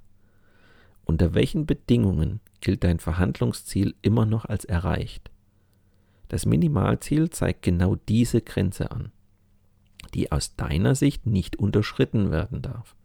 Unter 1.06 1.34
welchen 1.34 1.66
Bedingungen 1.66 2.40
gilt 2.62 2.84
dein 2.84 3.00
Verhandlungsziel 3.00 3.96
immer 4.02 4.26
noch 4.26 4.46
als 4.46 4.66
erreicht? 4.66 5.30
Das 6.30 6.46
Minimalziel 6.46 7.30
zeigt 7.30 7.62
genau 7.62 7.96
diese 8.08 8.42
Grenze 8.42 8.92
an 8.92 9.12
die 10.16 10.32
aus 10.32 10.56
deiner 10.56 10.96
Sicht 10.96 11.26
nicht 11.26 11.58
unterschritten 11.58 12.32
werden 12.32 12.62
darf. 12.62 12.96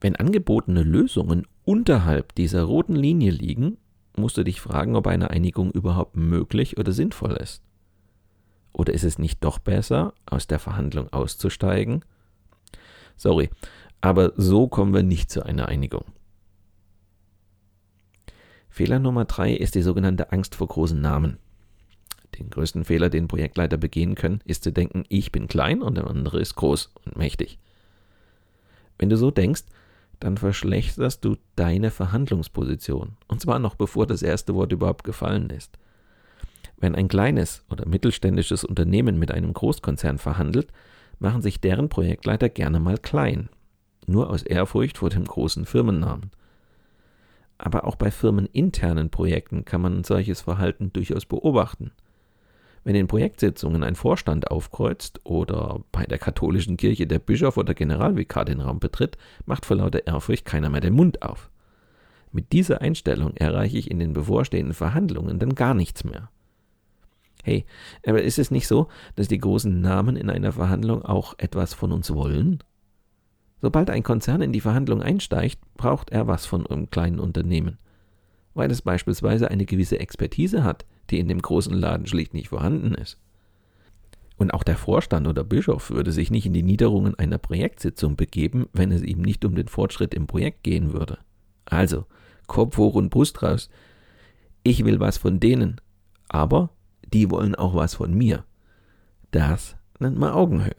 Wenn 0.00 0.16
angebotene 0.16 0.82
Lösungen 0.82 1.46
unterhalb 1.64 2.34
dieser 2.34 2.62
roten 2.62 2.96
Linie 2.96 3.30
liegen, 3.30 3.78
musst 4.16 4.36
du 4.36 4.44
dich 4.44 4.60
fragen, 4.60 4.96
ob 4.96 5.06
eine 5.06 5.30
Einigung 5.30 5.70
überhaupt 5.70 6.16
möglich 6.16 6.78
oder 6.78 6.92
sinnvoll 6.92 7.32
ist. 7.32 7.62
Oder 8.72 8.92
ist 8.94 9.04
es 9.04 9.18
nicht 9.18 9.42
doch 9.44 9.58
besser, 9.58 10.14
aus 10.26 10.46
der 10.46 10.58
Verhandlung 10.58 11.12
auszusteigen? 11.12 12.04
Sorry, 13.16 13.50
aber 14.00 14.32
so 14.36 14.68
kommen 14.68 14.94
wir 14.94 15.02
nicht 15.02 15.30
zu 15.30 15.44
einer 15.44 15.68
Einigung. 15.68 16.04
Fehler 18.68 18.98
Nummer 18.98 19.24
drei 19.24 19.54
ist 19.54 19.74
die 19.74 19.82
sogenannte 19.82 20.30
Angst 20.30 20.54
vor 20.54 20.68
großen 20.68 21.00
Namen. 21.00 21.38
Den 22.38 22.50
größten 22.50 22.84
Fehler, 22.84 23.10
den 23.10 23.26
Projektleiter 23.26 23.76
begehen 23.76 24.14
können, 24.14 24.40
ist 24.44 24.62
zu 24.62 24.72
denken, 24.72 25.04
ich 25.08 25.32
bin 25.32 25.48
klein 25.48 25.82
und 25.82 25.96
der 25.96 26.06
andere 26.06 26.40
ist 26.40 26.54
groß 26.54 26.92
und 27.04 27.16
mächtig. 27.16 27.58
Wenn 28.98 29.08
du 29.08 29.16
so 29.16 29.30
denkst, 29.30 29.64
dann 30.20 30.36
verschlechterst 30.36 31.24
du 31.24 31.36
deine 31.56 31.90
Verhandlungsposition. 31.90 33.16
Und 33.26 33.40
zwar 33.40 33.58
noch 33.58 33.74
bevor 33.74 34.06
das 34.06 34.22
erste 34.22 34.54
Wort 34.54 34.72
überhaupt 34.72 35.04
gefallen 35.04 35.50
ist. 35.50 35.78
Wenn 36.76 36.94
ein 36.94 37.08
kleines 37.08 37.64
oder 37.70 37.86
mittelständisches 37.86 38.64
Unternehmen 38.64 39.18
mit 39.18 39.32
einem 39.32 39.52
Großkonzern 39.52 40.18
verhandelt, 40.18 40.68
machen 41.18 41.42
sich 41.42 41.60
deren 41.60 41.88
Projektleiter 41.88 42.48
gerne 42.48 42.78
mal 42.78 42.98
klein. 42.98 43.48
Nur 44.08 44.30
aus 44.30 44.42
Ehrfurcht 44.42 44.96
vor 44.96 45.10
dem 45.10 45.24
großen 45.24 45.66
Firmennamen. 45.66 46.30
Aber 47.58 47.84
auch 47.84 47.94
bei 47.94 48.10
firmeninternen 48.10 49.10
Projekten 49.10 49.66
kann 49.66 49.82
man 49.82 50.02
solches 50.02 50.40
Verhalten 50.40 50.90
durchaus 50.94 51.26
beobachten. 51.26 51.92
Wenn 52.84 52.94
in 52.94 53.06
Projektsitzungen 53.06 53.82
ein 53.82 53.96
Vorstand 53.96 54.50
aufkreuzt 54.50 55.20
oder 55.24 55.82
bei 55.92 56.06
der 56.06 56.16
katholischen 56.16 56.78
Kirche 56.78 57.06
der 57.06 57.18
Bischof 57.18 57.58
oder 57.58 57.74
Generalvikar 57.74 58.46
den 58.46 58.62
Raum 58.62 58.78
betritt, 58.80 59.18
macht 59.44 59.66
vor 59.66 59.76
lauter 59.76 60.06
Ehrfurcht 60.06 60.46
keiner 60.46 60.70
mehr 60.70 60.80
den 60.80 60.94
Mund 60.94 61.20
auf. 61.20 61.50
Mit 62.32 62.52
dieser 62.52 62.80
Einstellung 62.80 63.36
erreiche 63.36 63.76
ich 63.76 63.90
in 63.90 63.98
den 63.98 64.14
bevorstehenden 64.14 64.72
Verhandlungen 64.72 65.38
dann 65.38 65.54
gar 65.54 65.74
nichts 65.74 66.02
mehr. 66.02 66.30
Hey, 67.44 67.66
aber 68.06 68.22
ist 68.22 68.38
es 68.38 68.50
nicht 68.50 68.68
so, 68.68 68.88
dass 69.16 69.28
die 69.28 69.38
großen 69.38 69.82
Namen 69.82 70.16
in 70.16 70.30
einer 70.30 70.52
Verhandlung 70.52 71.02
auch 71.04 71.34
etwas 71.36 71.74
von 71.74 71.92
uns 71.92 72.14
wollen? 72.14 72.62
Sobald 73.60 73.90
ein 73.90 74.02
Konzern 74.02 74.42
in 74.42 74.52
die 74.52 74.60
Verhandlung 74.60 75.02
einsteigt, 75.02 75.58
braucht 75.76 76.10
er 76.10 76.26
was 76.26 76.46
von 76.46 76.66
einem 76.66 76.90
kleinen 76.90 77.18
Unternehmen. 77.18 77.78
Weil 78.54 78.70
es 78.70 78.82
beispielsweise 78.82 79.50
eine 79.50 79.66
gewisse 79.66 79.98
Expertise 79.98 80.64
hat, 80.64 80.84
die 81.10 81.18
in 81.18 81.28
dem 81.28 81.42
großen 81.42 81.74
Laden 81.74 82.06
schlicht 82.06 82.34
nicht 82.34 82.48
vorhanden 82.48 82.94
ist. 82.94 83.18
Und 84.36 84.54
auch 84.54 84.62
der 84.62 84.76
Vorstand 84.76 85.26
oder 85.26 85.42
Bischof 85.42 85.90
würde 85.90 86.12
sich 86.12 86.30
nicht 86.30 86.46
in 86.46 86.52
die 86.52 86.62
Niederungen 86.62 87.18
einer 87.18 87.38
Projektsitzung 87.38 88.14
begeben, 88.14 88.68
wenn 88.72 88.92
es 88.92 89.02
ihm 89.02 89.20
nicht 89.20 89.44
um 89.44 89.56
den 89.56 89.66
Fortschritt 89.66 90.14
im 90.14 90.28
Projekt 90.28 90.62
gehen 90.62 90.92
würde. 90.92 91.18
Also, 91.64 92.06
Kopf 92.46 92.76
hoch 92.76 92.94
und 92.94 93.10
Brust 93.10 93.42
raus. 93.42 93.68
Ich 94.62 94.84
will 94.84 95.00
was 95.00 95.18
von 95.18 95.40
denen, 95.40 95.80
aber 96.28 96.70
die 97.12 97.30
wollen 97.30 97.56
auch 97.56 97.74
was 97.74 97.94
von 97.94 98.14
mir. 98.14 98.44
Das 99.32 99.76
nennt 99.98 100.18
man 100.18 100.32
Augenhöhe. 100.32 100.76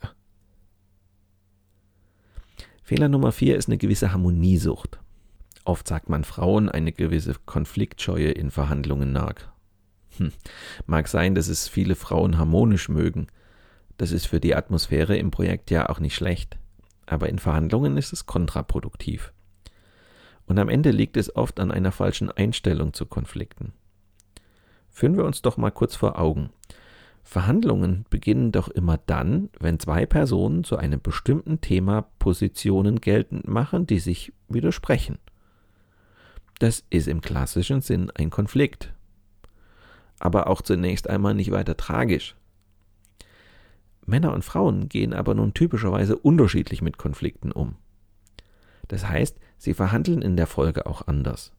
Fehler 2.90 3.08
Nummer 3.08 3.30
vier 3.30 3.56
ist 3.56 3.68
eine 3.68 3.78
gewisse 3.78 4.10
Harmoniesucht. 4.10 4.98
Oft 5.64 5.86
sagt 5.86 6.08
man 6.08 6.24
Frauen 6.24 6.68
eine 6.68 6.90
gewisse 6.90 7.36
Konfliktscheue 7.46 8.32
in 8.32 8.50
Verhandlungen 8.50 9.12
nach. 9.12 9.36
Hm. 10.16 10.32
Mag 10.86 11.06
sein, 11.06 11.36
dass 11.36 11.46
es 11.46 11.68
viele 11.68 11.94
Frauen 11.94 12.36
harmonisch 12.36 12.88
mögen. 12.88 13.28
Das 13.96 14.10
ist 14.10 14.26
für 14.26 14.40
die 14.40 14.56
Atmosphäre 14.56 15.16
im 15.16 15.30
Projekt 15.30 15.70
ja 15.70 15.88
auch 15.88 16.00
nicht 16.00 16.16
schlecht. 16.16 16.58
Aber 17.06 17.28
in 17.28 17.38
Verhandlungen 17.38 17.96
ist 17.96 18.12
es 18.12 18.26
kontraproduktiv. 18.26 19.32
Und 20.46 20.58
am 20.58 20.68
Ende 20.68 20.90
liegt 20.90 21.16
es 21.16 21.36
oft 21.36 21.60
an 21.60 21.70
einer 21.70 21.92
falschen 21.92 22.28
Einstellung 22.28 22.92
zu 22.92 23.06
Konflikten. 23.06 23.72
Führen 24.88 25.16
wir 25.16 25.26
uns 25.26 25.42
doch 25.42 25.56
mal 25.56 25.70
kurz 25.70 25.94
vor 25.94 26.18
Augen. 26.18 26.50
Verhandlungen 27.30 28.06
beginnen 28.10 28.50
doch 28.50 28.66
immer 28.66 28.98
dann, 28.98 29.50
wenn 29.60 29.78
zwei 29.78 30.04
Personen 30.04 30.64
zu 30.64 30.76
einem 30.76 31.00
bestimmten 31.00 31.60
Thema 31.60 32.08
Positionen 32.18 33.00
geltend 33.00 33.46
machen, 33.46 33.86
die 33.86 34.00
sich 34.00 34.32
widersprechen. 34.48 35.16
Das 36.58 36.82
ist 36.90 37.06
im 37.06 37.20
klassischen 37.20 37.82
Sinn 37.82 38.10
ein 38.16 38.30
Konflikt. 38.30 38.92
Aber 40.18 40.48
auch 40.48 40.60
zunächst 40.60 41.08
einmal 41.08 41.34
nicht 41.34 41.52
weiter 41.52 41.76
tragisch. 41.76 42.34
Männer 44.04 44.34
und 44.34 44.44
Frauen 44.44 44.88
gehen 44.88 45.14
aber 45.14 45.36
nun 45.36 45.54
typischerweise 45.54 46.18
unterschiedlich 46.18 46.82
mit 46.82 46.98
Konflikten 46.98 47.52
um. 47.52 47.76
Das 48.88 49.08
heißt, 49.08 49.38
sie 49.56 49.74
verhandeln 49.74 50.20
in 50.20 50.36
der 50.36 50.48
Folge 50.48 50.84
auch 50.84 51.06
anders. 51.06 51.52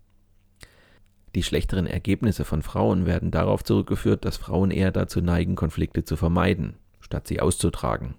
Die 1.36 1.44
schlechteren 1.44 1.88
Ergebnisse 1.88 2.44
von 2.44 2.62
Frauen 2.62 3.06
werden 3.06 3.32
darauf 3.32 3.64
zurückgeführt, 3.64 4.26
dass 4.26 4.38
Frauen 4.38 4.70
eher 4.70 4.92
dazu 4.92 5.22
neigen, 5.22 5.56
Konflikte 5.56 6.04
zu 6.04 6.18
vermeiden, 6.18 6.76
statt 7.00 7.28
sie 7.28 7.40
auszutragen. 7.40 8.16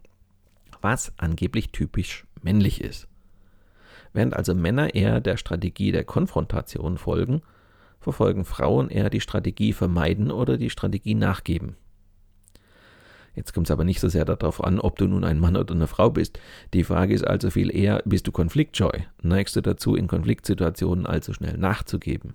Was 0.80 1.12
angeblich 1.18 1.70
typisch 1.72 2.26
männlich 2.42 2.80
ist. 2.80 3.08
Während 4.14 4.34
also 4.34 4.54
Männer 4.54 4.94
eher 4.94 5.20
der 5.20 5.36
Strategie 5.36 5.92
der 5.92 6.04
Konfrontation 6.04 6.98
folgen, 6.98 7.42
verfolgen 8.00 8.44
Frauen 8.44 8.88
eher 8.88 9.10
die 9.10 9.20
Strategie 9.20 9.72
vermeiden 9.72 10.30
oder 10.30 10.56
die 10.56 10.70
Strategie 10.70 11.14
nachgeben. 11.14 11.76
Jetzt 13.34 13.54
kommt 13.54 13.66
es 13.66 13.70
aber 13.70 13.84
nicht 13.84 14.00
so 14.00 14.08
sehr 14.08 14.26
darauf 14.26 14.62
an, 14.62 14.78
ob 14.78 14.98
du 14.98 15.06
nun 15.06 15.24
ein 15.24 15.40
Mann 15.40 15.56
oder 15.56 15.74
eine 15.74 15.86
Frau 15.86 16.10
bist. 16.10 16.38
Die 16.74 16.84
Frage 16.84 17.14
ist 17.14 17.26
also 17.26 17.50
viel 17.50 17.74
eher, 17.74 18.02
bist 18.04 18.26
du 18.26 18.32
konfliktscheu? 18.32 18.90
Neigst 19.22 19.56
du 19.56 19.62
dazu, 19.62 19.94
in 19.94 20.06
Konfliktsituationen 20.06 21.06
allzu 21.06 21.32
schnell 21.32 21.56
nachzugeben? 21.56 22.34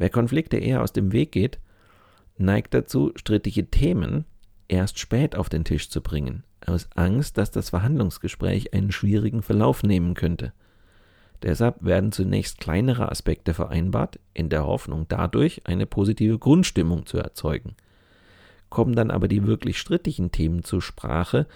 Wer 0.00 0.08
Konflikte 0.08 0.56
eher 0.56 0.82
aus 0.82 0.94
dem 0.94 1.12
Weg 1.12 1.30
geht, 1.30 1.58
neigt 2.38 2.72
dazu, 2.72 3.12
strittige 3.16 3.70
Themen 3.70 4.24
erst 4.66 4.98
spät 4.98 5.36
auf 5.36 5.50
den 5.50 5.62
Tisch 5.62 5.90
zu 5.90 6.00
bringen, 6.00 6.42
aus 6.64 6.88
Angst, 6.94 7.36
dass 7.36 7.50
das 7.50 7.68
Verhandlungsgespräch 7.68 8.72
einen 8.72 8.92
schwierigen 8.92 9.42
Verlauf 9.42 9.82
nehmen 9.82 10.14
könnte. 10.14 10.54
Deshalb 11.42 11.84
werden 11.84 12.12
zunächst 12.12 12.60
kleinere 12.60 13.10
Aspekte 13.10 13.52
vereinbart, 13.52 14.18
in 14.32 14.48
der 14.48 14.64
Hoffnung 14.64 15.04
dadurch 15.06 15.66
eine 15.66 15.84
positive 15.84 16.38
Grundstimmung 16.38 17.04
zu 17.04 17.18
erzeugen. 17.18 17.74
Kommen 18.70 18.96
dann 18.96 19.10
aber 19.10 19.28
die 19.28 19.46
wirklich 19.46 19.78
strittigen 19.78 20.32
Themen 20.32 20.64
zur 20.64 20.80
Sprache, 20.80 21.46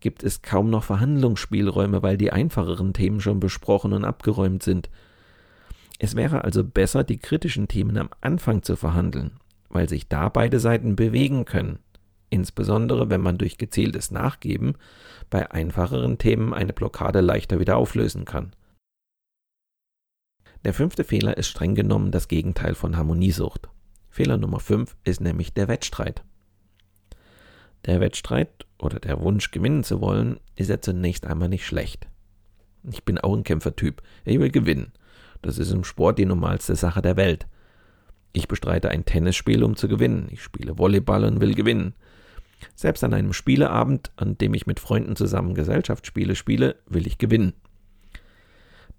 gibt 0.00 0.24
es 0.24 0.42
kaum 0.42 0.68
noch 0.68 0.82
Verhandlungsspielräume, 0.82 2.02
weil 2.02 2.16
die 2.16 2.32
einfacheren 2.32 2.92
Themen 2.92 3.20
schon 3.20 3.38
besprochen 3.38 3.92
und 3.92 4.04
abgeräumt 4.04 4.64
sind– 4.64 4.90
es 5.98 6.16
wäre 6.16 6.44
also 6.44 6.64
besser, 6.64 7.04
die 7.04 7.18
kritischen 7.18 7.68
Themen 7.68 7.96
am 7.98 8.10
Anfang 8.20 8.62
zu 8.62 8.76
verhandeln, 8.76 9.38
weil 9.68 9.88
sich 9.88 10.08
da 10.08 10.28
beide 10.28 10.60
Seiten 10.60 10.96
bewegen 10.96 11.44
können, 11.44 11.78
insbesondere 12.30 13.10
wenn 13.10 13.20
man 13.20 13.38
durch 13.38 13.58
gezieltes 13.58 14.10
Nachgeben 14.10 14.74
bei 15.30 15.50
einfacheren 15.50 16.18
Themen 16.18 16.52
eine 16.52 16.72
Blockade 16.72 17.20
leichter 17.20 17.60
wieder 17.60 17.76
auflösen 17.76 18.24
kann. 18.24 18.54
Der 20.64 20.74
fünfte 20.74 21.04
Fehler 21.04 21.36
ist 21.36 21.48
streng 21.48 21.74
genommen 21.74 22.10
das 22.10 22.28
Gegenteil 22.28 22.74
von 22.74 22.96
Harmoniesucht. 22.96 23.68
Fehler 24.08 24.38
Nummer 24.38 24.60
5 24.60 24.96
ist 25.04 25.20
nämlich 25.20 25.52
der 25.52 25.68
Wettstreit. 25.68 26.24
Der 27.84 28.00
Wettstreit 28.00 28.66
oder 28.78 28.98
der 28.98 29.20
Wunsch 29.20 29.50
gewinnen 29.50 29.84
zu 29.84 30.00
wollen, 30.00 30.40
ist 30.56 30.70
ja 30.70 30.80
zunächst 30.80 31.26
einmal 31.26 31.50
nicht 31.50 31.66
schlecht. 31.66 32.08
Ich 32.90 33.04
bin 33.04 33.18
auch 33.18 33.34
ein 33.34 33.44
Kämpfertyp. 33.44 34.02
Ich 34.24 34.38
will 34.38 34.50
gewinnen. 34.50 34.92
Das 35.44 35.58
ist 35.58 35.72
im 35.72 35.84
Sport 35.84 36.18
die 36.18 36.24
normalste 36.24 36.74
Sache 36.74 37.02
der 37.02 37.18
Welt. 37.18 37.46
Ich 38.32 38.48
bestreite 38.48 38.88
ein 38.88 39.04
Tennisspiel, 39.04 39.62
um 39.62 39.76
zu 39.76 39.88
gewinnen. 39.88 40.28
Ich 40.30 40.42
spiele 40.42 40.78
Volleyball 40.78 41.24
und 41.24 41.42
will 41.42 41.54
gewinnen. 41.54 41.92
Selbst 42.74 43.04
an 43.04 43.12
einem 43.12 43.34
Spieleabend, 43.34 44.10
an 44.16 44.38
dem 44.38 44.54
ich 44.54 44.66
mit 44.66 44.80
Freunden 44.80 45.16
zusammen 45.16 45.54
Gesellschaftsspiele 45.54 46.34
spiele, 46.34 46.76
will 46.86 47.06
ich 47.06 47.18
gewinnen. 47.18 47.52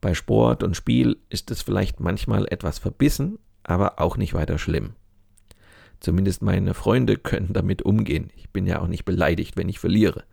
Bei 0.02 0.14
Sport 0.14 0.62
und 0.62 0.78
Spiel 0.78 1.18
ist 1.30 1.50
es 1.50 1.64
vielleicht 1.64 2.00
manchmal 2.00 2.46
etwas 2.52 2.78
verbissen, 2.78 3.40
aber 3.64 4.00
auch 4.00 4.16
nicht 4.16 4.36
weiter 4.36 4.60
schlimm. 4.60 4.94
Zumindest 6.00 6.44
meine 6.44 6.76
Freunde 6.76 7.18
können 7.18 7.54
damit 7.54 7.82
umgehen. 7.82 8.30
Ich 8.36 8.52
bin 8.52 8.68
ja 8.68 8.82
auch 8.82 8.88
nicht 8.88 9.04
beleidigt, 9.04 9.58
wenn 9.58 9.68
ich 9.68 9.80
verliere. 9.80 10.26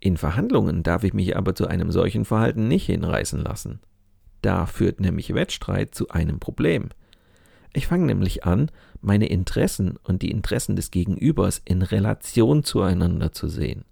In 0.00 0.16
Verhandlungen 0.16 0.82
darf 0.82 1.04
ich 1.04 1.14
mich 1.14 1.36
aber 1.36 1.54
zu 1.54 1.68
einem 1.68 1.92
solchen 1.92 2.24
Verhalten 2.24 2.66
nicht 2.66 2.86
hinreißen 2.86 3.40
lassen. 3.40 3.78
Da 4.42 4.66
führt 4.66 5.00
nämlich 5.00 5.34
Wettstreit 5.34 5.94
zu 5.94 6.08
einem 6.08 6.40
Problem. 6.40 6.88
Ich 7.72 7.86
fange 7.86 8.06
nämlich 8.06 8.44
an, 8.44 8.70
meine 9.00 9.26
Interessen 9.26 9.96
und 10.02 10.22
die 10.22 10.30
Interessen 10.30 10.76
des 10.76 10.90
Gegenübers 10.90 11.62
in 11.64 11.82
Relation 11.82 12.64
zueinander 12.64 13.32
zu 13.32 13.48
sehen. 13.48 13.84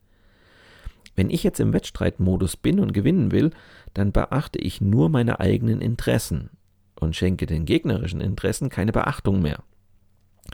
Wenn 1.15 1.31
ich 1.31 1.43
jetzt 1.43 1.61
im 1.61 1.73
Wettstreitmodus 1.73 2.57
bin 2.57 2.79
und 2.81 2.93
gewinnen 2.93 3.33
will, 3.33 3.51
dann 3.95 4.13
beachte 4.13 4.59
ich 4.59 4.81
nur 4.81 5.09
meine 5.09 5.41
eigenen 5.41 5.81
Interessen 5.81 6.51
und 6.95 7.17
schenke 7.17 7.47
den 7.47 7.65
gegnerischen 7.65 8.21
Interessen 8.21 8.69
keine 8.69 8.93
Beachtung 8.93 9.43
mehr. 9.43 9.63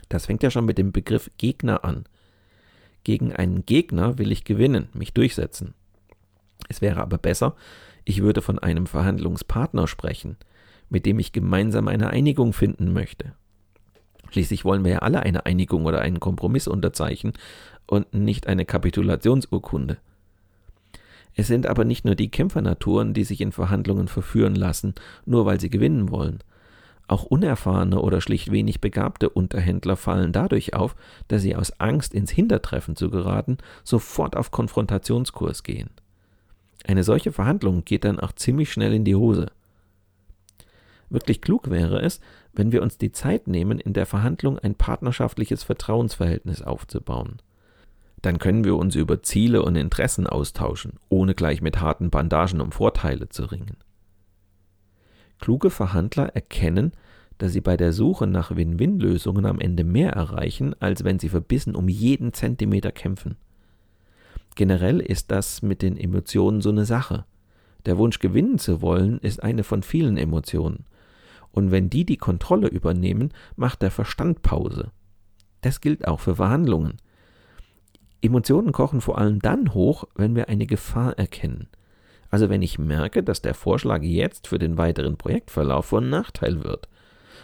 Das 0.09 0.25
fängt 0.25 0.43
ja 0.43 0.51
schon 0.51 0.65
mit 0.65 0.77
dem 0.77 0.91
Begriff 0.91 1.31
Gegner 1.37 1.83
an. 1.85 2.05
Gegen 3.03 3.33
einen 3.33 3.65
Gegner 3.65 4.17
will 4.17 4.31
ich 4.31 4.43
gewinnen, 4.43 4.89
mich 4.93 5.13
durchsetzen. 5.13 5.73
Es 6.69 6.81
wäre 6.81 7.01
aber 7.01 7.17
besser, 7.17 7.55
ich 8.05 8.21
würde 8.21 8.41
von 8.41 8.59
einem 8.59 8.85
Verhandlungspartner 8.85 9.87
sprechen, 9.87 10.37
mit 10.89 11.05
dem 11.05 11.19
ich 11.19 11.33
gemeinsam 11.33 11.87
eine 11.87 12.11
Einigung 12.11 12.53
finden 12.53 12.93
möchte. 12.93 13.33
Schließlich 14.29 14.63
wollen 14.63 14.83
wir 14.83 14.91
ja 14.91 14.99
alle 14.99 15.21
eine 15.21 15.45
Einigung 15.45 15.85
oder 15.85 16.01
einen 16.01 16.19
Kompromiss 16.19 16.67
unterzeichnen 16.67 17.33
und 17.87 18.13
nicht 18.13 18.47
eine 18.47 18.65
Kapitulationsurkunde. 18.65 19.97
Es 21.35 21.47
sind 21.47 21.67
aber 21.67 21.83
nicht 21.83 22.05
nur 22.05 22.15
die 22.15 22.29
Kämpfernaturen, 22.29 23.13
die 23.13 23.23
sich 23.23 23.41
in 23.41 23.51
Verhandlungen 23.51 24.07
verführen 24.07 24.55
lassen, 24.55 24.93
nur 25.25 25.45
weil 25.45 25.59
sie 25.59 25.69
gewinnen 25.69 26.09
wollen. 26.09 26.39
Auch 27.07 27.23
unerfahrene 27.23 27.99
oder 27.99 28.21
schlicht 28.21 28.51
wenig 28.51 28.81
begabte 28.81 29.29
Unterhändler 29.29 29.95
fallen 29.95 30.31
dadurch 30.31 30.73
auf, 30.73 30.95
dass 31.27 31.41
sie 31.41 31.55
aus 31.55 31.79
Angst 31.79 32.13
ins 32.13 32.31
Hintertreffen 32.31 32.95
zu 32.95 33.09
geraten, 33.09 33.57
sofort 33.83 34.35
auf 34.35 34.49
Konfrontationskurs 34.49 35.63
gehen. 35.63 35.89
Eine 36.87 37.03
solche 37.03 37.31
Verhandlung 37.31 37.83
geht 37.83 38.05
dann 38.05 38.19
auch 38.19 38.31
ziemlich 38.33 38.71
schnell 38.71 38.93
in 38.93 39.05
die 39.05 39.15
Hose. 39.15 39.47
Wirklich 41.09 41.41
klug 41.41 41.69
wäre 41.69 41.99
es, 42.01 42.19
wenn 42.53 42.71
wir 42.71 42.83
uns 42.83 42.97
die 42.97 43.11
Zeit 43.11 43.47
nehmen, 43.47 43.79
in 43.79 43.93
der 43.93 44.05
Verhandlung 44.05 44.59
ein 44.59 44.75
partnerschaftliches 44.75 45.63
Vertrauensverhältnis 45.63 46.61
aufzubauen. 46.61 47.37
Dann 48.21 48.37
können 48.37 48.63
wir 48.63 48.75
uns 48.75 48.95
über 48.95 49.23
Ziele 49.23 49.63
und 49.63 49.75
Interessen 49.75 50.27
austauschen, 50.27 50.93
ohne 51.09 51.33
gleich 51.33 51.61
mit 51.61 51.79
harten 51.81 52.09
Bandagen 52.11 52.61
um 52.61 52.71
Vorteile 52.71 53.29
zu 53.29 53.45
ringen. 53.45 53.77
Kluge 55.39 55.69
Verhandler 55.69 56.35
erkennen, 56.35 56.91
dass 57.37 57.51
sie 57.53 57.61
bei 57.61 57.77
der 57.77 57.93
Suche 57.93 58.27
nach 58.27 58.55
Win-Win-Lösungen 58.55 59.45
am 59.45 59.59
Ende 59.59 59.83
mehr 59.83 60.11
erreichen, 60.11 60.75
als 60.79 61.03
wenn 61.03 61.19
sie 61.19 61.29
verbissen 61.29 61.75
um 61.75 61.89
jeden 61.89 62.31
Zentimeter 62.33 62.91
kämpfen. 62.91 63.37
Generell 64.55 64.99
ist 64.99 65.31
das 65.31 65.61
mit 65.61 65.81
den 65.81 65.97
Emotionen 65.97 66.61
so 66.61 66.69
eine 66.69 66.85
Sache. 66.85 67.25
Der 67.85 67.97
Wunsch 67.97 68.19
gewinnen 68.19 68.57
zu 68.57 68.81
wollen 68.81 69.19
ist 69.19 69.43
eine 69.43 69.63
von 69.63 69.83
vielen 69.83 70.17
Emotionen. 70.17 70.85
Und 71.51 71.71
wenn 71.71 71.89
die 71.89 72.05
die 72.05 72.17
Kontrolle 72.17 72.67
übernehmen, 72.67 73.31
macht 73.55 73.81
der 73.81 73.91
Verstand 73.91 74.41
Pause. 74.41 74.91
Das 75.61 75.81
gilt 75.81 76.07
auch 76.07 76.19
für 76.19 76.35
Verhandlungen. 76.35 76.97
Emotionen 78.21 78.71
kochen 78.71 79.01
vor 79.01 79.17
allem 79.17 79.39
dann 79.39 79.73
hoch, 79.73 80.05
wenn 80.15 80.35
wir 80.35 80.49
eine 80.49 80.65
Gefahr 80.65 81.17
erkennen. 81.17 81.67
Also 82.29 82.49
wenn 82.49 82.61
ich 82.61 82.79
merke, 82.79 83.23
dass 83.23 83.41
der 83.41 83.53
Vorschlag 83.53 84.01
jetzt 84.01 84.47
für 84.47 84.57
den 84.57 84.77
weiteren 84.77 85.17
Projektverlauf 85.17 85.85
von 85.85 86.09
Nachteil 86.09 86.63
wird. 86.63 86.89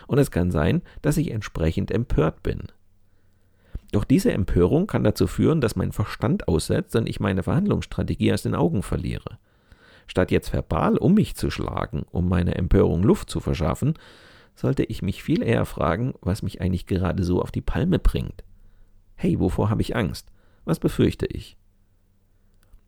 Und 0.08 0.18
es 0.18 0.32
kann 0.32 0.52
sein, 0.52 0.82
dass 1.02 1.18
ich 1.18 1.32
entsprechend 1.32 1.92
empört 1.92 2.42
bin. 2.42 2.64
Doch 3.92 4.06
diese 4.06 4.32
Empörung 4.32 4.88
kann 4.88 5.04
dazu 5.04 5.28
führen, 5.28 5.60
dass 5.62 5.76
mein 5.76 5.92
Verstand 5.92 6.48
aussetzt 6.48 6.96
und 6.96 7.10
ich 7.10 7.20
meine 7.20 7.44
Verhandlungsstrategie 7.44 8.34
aus 8.34 8.44
den 8.44 8.56
Augen 8.56 8.84
verliere. 8.84 9.38
Statt 10.08 10.32
jetzt 10.32 10.54
verbal 10.54 10.98
um 10.98 11.14
mich 11.14 11.36
zu 11.36 11.50
schlagen, 11.50 12.04
um 12.12 12.28
meiner 12.28 12.56
Empörung 12.56 13.04
Luft 13.04 13.30
zu 13.30 13.40
verschaffen, 13.40 13.96
sollte 14.56 14.84
ich 14.84 15.02
mich 15.02 15.24
viel 15.24 15.44
eher 15.44 15.66
fragen, 15.66 16.14
was 16.22 16.42
mich 16.42 16.62
eigentlich 16.62 16.86
gerade 16.86 17.24
so 17.24 17.42
auf 17.42 17.52
die 17.52 17.62
Palme 17.62 18.00
bringt. 18.00 18.44
Hey, 19.16 19.40
wovor 19.40 19.70
habe 19.70 19.82
ich 19.82 19.96
Angst? 19.96 20.32
Was 20.66 20.80
befürchte 20.80 21.26
ich? 21.26 21.58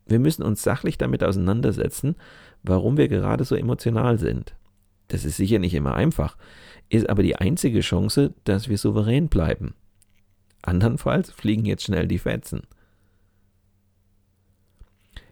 Wir 0.06 0.18
müssen 0.18 0.42
uns 0.42 0.62
sachlich 0.62 0.98
damit 0.98 1.24
auseinandersetzen, 1.24 2.16
warum 2.62 2.96
wir 2.96 3.08
gerade 3.08 3.44
so 3.44 3.54
emotional 3.54 4.18
sind. 4.18 4.54
Das 5.08 5.24
ist 5.24 5.36
sicher 5.36 5.58
nicht 5.58 5.74
immer 5.74 5.94
einfach, 5.94 6.36
ist 6.88 7.08
aber 7.08 7.22
die 7.22 7.36
einzige 7.36 7.80
Chance, 7.80 8.34
dass 8.44 8.68
wir 8.68 8.78
souverän 8.78 9.28
bleiben. 9.28 9.74
Andernfalls 10.66 11.30
fliegen 11.30 11.64
jetzt 11.64 11.84
schnell 11.84 12.08
die 12.08 12.18
Fetzen. 12.18 12.62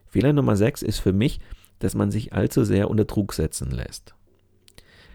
Fehler 0.07 0.33
Nummer 0.33 0.57
6 0.57 0.83
ist 0.83 0.99
für 0.99 1.13
mich, 1.13 1.41
dass 1.79 1.95
man 1.95 2.11
sich 2.11 2.33
allzu 2.33 2.65
sehr 2.65 2.91
unter 2.91 3.07
Druck 3.07 3.33
setzen 3.33 3.71
lässt. 3.71 4.15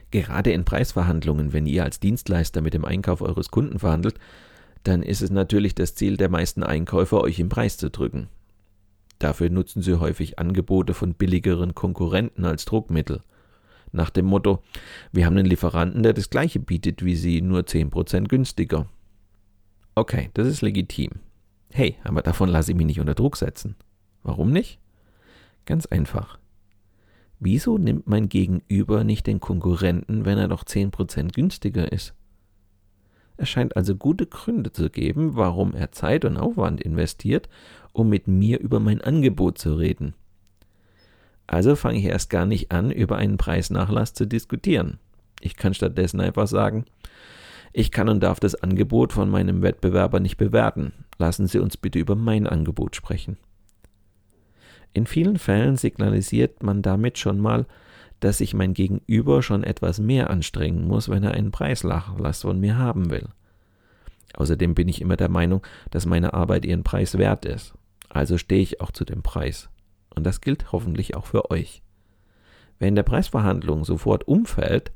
Gerade 0.09 0.51
in 0.51 0.65
Preisverhandlungen, 0.65 1.53
wenn 1.53 1.65
ihr 1.65 1.83
als 1.83 1.99
Dienstleister 1.99 2.61
mit 2.61 2.73
dem 2.73 2.85
Einkauf 2.85 3.21
eures 3.21 3.51
Kunden 3.51 3.79
verhandelt, 3.79 4.15
dann 4.83 5.03
ist 5.03 5.21
es 5.21 5.29
natürlich 5.29 5.75
das 5.75 5.95
Ziel 5.95 6.17
der 6.17 6.29
meisten 6.29 6.63
Einkäufer, 6.63 7.21
euch 7.21 7.39
im 7.39 7.49
Preis 7.49 7.77
zu 7.77 7.89
drücken. 7.89 8.29
Dafür 9.19 9.49
nutzen 9.49 9.81
sie 9.81 9.99
häufig 9.99 10.39
Angebote 10.39 10.93
von 10.93 11.13
billigeren 11.13 11.75
Konkurrenten 11.75 12.45
als 12.45 12.65
Druckmittel. 12.65 13.21
Nach 13.91 14.09
dem 14.09 14.25
Motto, 14.25 14.61
wir 15.11 15.25
haben 15.25 15.37
einen 15.37 15.47
Lieferanten, 15.47 16.03
der 16.03 16.13
das 16.13 16.29
gleiche 16.29 16.59
bietet 16.59 17.03
wie 17.03 17.15
Sie, 17.15 17.41
nur 17.41 17.61
10% 17.61 18.27
günstiger. 18.27 18.87
Okay, 19.97 20.29
das 20.35 20.45
ist 20.45 20.61
legitim. 20.61 21.09
Hey, 21.71 21.95
aber 22.03 22.21
davon 22.21 22.49
lasse 22.49 22.69
ich 22.69 22.77
mich 22.77 22.85
nicht 22.85 22.99
unter 22.99 23.15
Druck 23.15 23.35
setzen. 23.35 23.75
Warum 24.21 24.51
nicht? 24.51 24.79
Ganz 25.65 25.87
einfach. 25.87 26.37
Wieso 27.39 27.79
nimmt 27.79 28.05
mein 28.05 28.29
Gegenüber 28.29 29.03
nicht 29.03 29.25
den 29.25 29.39
Konkurrenten, 29.39 30.23
wenn 30.23 30.37
er 30.37 30.49
doch 30.49 30.63
10% 30.63 31.33
günstiger 31.33 31.91
ist? 31.91 32.13
Es 33.37 33.49
scheint 33.49 33.75
also 33.75 33.95
gute 33.95 34.27
Gründe 34.27 34.71
zu 34.71 34.91
geben, 34.91 35.35
warum 35.35 35.73
er 35.73 35.91
Zeit 35.91 36.25
und 36.25 36.37
Aufwand 36.37 36.79
investiert, 36.79 37.49
um 37.91 38.07
mit 38.07 38.27
mir 38.27 38.59
über 38.59 38.79
mein 38.79 39.01
Angebot 39.01 39.57
zu 39.57 39.73
reden. 39.73 40.13
Also 41.47 41.75
fange 41.75 41.97
ich 41.97 42.05
erst 42.05 42.29
gar 42.29 42.45
nicht 42.45 42.71
an, 42.71 42.91
über 42.91 43.15
einen 43.15 43.37
Preisnachlass 43.37 44.13
zu 44.13 44.27
diskutieren. 44.27 44.99
Ich 45.41 45.55
kann 45.55 45.73
stattdessen 45.73 46.19
einfach 46.19 46.45
sagen, 46.45 46.85
ich 47.73 47.91
kann 47.91 48.09
und 48.09 48.21
darf 48.21 48.39
das 48.39 48.55
Angebot 48.55 49.13
von 49.13 49.29
meinem 49.29 49.61
Wettbewerber 49.61 50.19
nicht 50.19 50.37
bewerten. 50.37 50.93
Lassen 51.17 51.47
Sie 51.47 51.59
uns 51.59 51.77
bitte 51.77 51.99
über 51.99 52.15
mein 52.15 52.47
Angebot 52.47 52.95
sprechen. 52.95 53.37
In 54.93 55.05
vielen 55.05 55.37
Fällen 55.37 55.75
signalisiert 55.75 56.63
man 56.63 56.81
damit 56.81 57.17
schon 57.17 57.39
mal, 57.39 57.65
dass 58.19 58.39
sich 58.39 58.53
mein 58.53 58.73
Gegenüber 58.73 59.43
schon 59.43 59.63
etwas 59.63 59.99
mehr 59.99 60.29
anstrengen 60.29 60.87
muss, 60.87 61.09
wenn 61.09 61.23
er 61.23 61.31
einen 61.31 61.51
Preislachlass 61.51 62.41
von 62.41 62.59
mir 62.59 62.77
haben 62.77 63.11
will. 63.11 63.27
Außerdem 64.33 64.75
bin 64.75 64.87
ich 64.87 65.01
immer 65.01 65.17
der 65.17 65.29
Meinung, 65.29 65.61
dass 65.91 66.05
meine 66.05 66.33
Arbeit 66.33 66.65
ihren 66.65 66.83
Preis 66.83 67.17
wert 67.17 67.45
ist. 67.45 67.73
Also 68.09 68.37
stehe 68.37 68.61
ich 68.61 68.81
auch 68.81 68.91
zu 68.91 69.05
dem 69.05 69.21
Preis. 69.21 69.69
Und 70.15 70.25
das 70.25 70.41
gilt 70.41 70.71
hoffentlich 70.71 71.15
auch 71.15 71.25
für 71.25 71.51
euch. 71.51 71.81
Wer 72.79 72.87
in 72.87 72.95
der 72.95 73.03
Preisverhandlung 73.03 73.83
sofort 73.83 74.27
umfällt, 74.27 74.91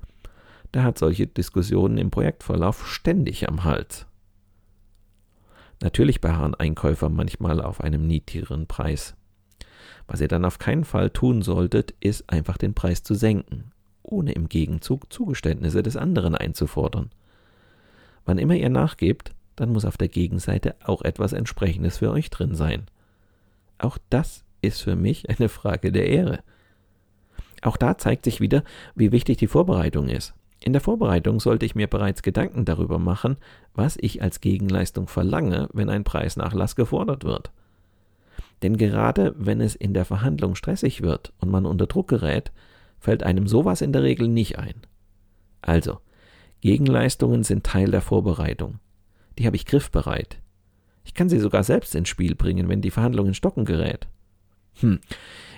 der 0.74 0.84
hat 0.84 0.98
solche 0.98 1.28
Diskussionen 1.28 1.98
im 1.98 2.12
Projektverlauf 2.12 2.88
ständig 2.88 3.48
am 3.48 3.64
Hals. 3.64 4.06
Natürlich 5.82 6.22
beharren 6.22 6.56
Einkäufer 6.56 7.10
manchmal 7.10 7.62
auf 7.62 7.82
einem 7.82 8.06
niedrigeren 8.08 8.68
Preis. 8.68 9.16
Was 10.08 10.22
ihr 10.22 10.28
dann 10.28 10.46
auf 10.46 10.60
keinen 10.60 10.84
Fall 10.84 11.10
tun 11.10 11.42
solltet, 11.42 11.94
ist 12.00 12.30
einfach 12.30 12.58
den 12.58 12.74
Preis 12.74 13.04
zu 13.04 13.16
senken, 13.16 13.72
ohne 14.04 14.34
im 14.34 14.50
Gegenzug 14.50 15.12
Zugeständnisse 15.12 15.82
des 15.84 15.98
anderen 15.98 16.36
einzufordern. 16.36 17.10
Wann 18.26 18.38
immer 18.38 18.56
ihr 18.56 18.70
nachgebt, 18.70 19.34
dann 19.56 19.72
muss 19.72 19.86
auf 19.86 19.98
der 19.98 20.08
Gegenseite 20.08 20.76
auch 20.84 21.02
etwas 21.02 21.34
Entsprechendes 21.34 21.98
für 21.98 22.12
euch 22.12 22.30
drin 22.30 22.56
sein. 22.56 22.86
Auch 23.78 23.98
das 24.10 24.44
ist 24.62 24.82
für 24.82 24.96
mich 24.96 25.30
eine 25.30 25.50
Frage 25.50 25.92
der 25.92 26.08
Ehre. 26.08 26.40
Auch 27.64 27.78
da 27.78 27.98
zeigt 27.98 28.26
sich 28.26 28.40
wieder, 28.40 28.64
wie 28.96 29.12
wichtig 29.12 29.38
die 29.38 29.48
Vorbereitung 29.48 30.08
ist. 30.08 30.34
In 30.64 30.74
der 30.74 30.82
Vorbereitung 30.82 31.40
sollte 31.40 31.66
ich 31.66 31.74
mir 31.74 31.88
bereits 31.88 32.22
Gedanken 32.22 32.66
darüber 32.66 33.00
machen, 33.00 33.38
was 33.74 33.98
ich 34.00 34.22
als 34.22 34.42
Gegenleistung 34.42 35.08
verlange, 35.08 35.70
wenn 35.74 35.90
ein 35.90 36.04
Preisnachlass 36.04 36.76
gefordert 36.76 37.24
wird. 37.24 37.52
Denn 38.62 38.78
gerade 38.78 39.34
wenn 39.38 39.60
es 39.60 39.74
in 39.74 39.94
der 39.96 40.06
Verhandlung 40.06 40.54
stressig 40.54 41.02
wird 41.02 41.34
und 41.40 41.50
man 41.50 41.66
unter 41.66 41.88
Druck 41.88 42.10
gerät, 42.10 42.52
fällt 43.00 43.24
einem 43.24 43.48
sowas 43.48 43.82
in 43.82 43.92
der 43.92 44.04
Regel 44.04 44.28
nicht 44.28 44.60
ein. 44.60 44.76
Also, 45.62 45.98
Gegenleistungen 46.62 47.44
sind 47.44 47.66
Teil 47.66 47.90
der 47.90 48.02
Vorbereitung. 48.02 48.80
Die 49.40 49.48
habe 49.48 49.56
ich 49.56 49.66
griffbereit. 49.66 50.40
Ich 51.04 51.16
kann 51.16 51.30
sie 51.30 51.40
sogar 51.40 51.64
selbst 51.64 51.96
ins 51.96 52.10
Spiel 52.10 52.36
bringen, 52.36 52.70
wenn 52.70 52.82
die 52.82 52.92
Verhandlung 52.92 53.28
in 53.28 53.34
Stocken 53.34 53.66
gerät. 53.66 54.08
Hm, 54.80 55.00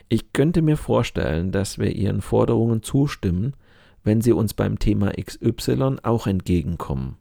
ich 0.07 0.31
könnte 0.31 0.61
mir 0.61 0.77
vorstellen, 0.77 1.51
dass 1.51 1.77
wir 1.77 1.93
Ihren 1.93 2.21
Forderungen 2.21 2.83
zustimmen, 2.83 3.53
wenn 4.03 4.21
Sie 4.21 4.33
uns 4.33 4.53
beim 4.53 4.79
Thema 4.79 5.11
XY 5.11 5.97
auch 6.03 6.27
entgegenkommen. 6.27 7.17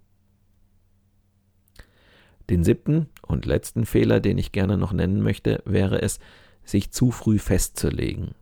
Den 2.50 2.64
siebten 2.64 3.08
und 3.26 3.46
letzten 3.46 3.86
Fehler, 3.86 4.20
den 4.20 4.36
ich 4.38 4.52
gerne 4.52 4.76
noch 4.76 4.92
nennen 4.92 5.22
möchte, 5.22 5.62
wäre 5.64 6.02
es, 6.02 6.18
sich 6.64 6.90
zu 6.90 7.10
früh 7.10 7.38
festzulegen. 7.38 8.34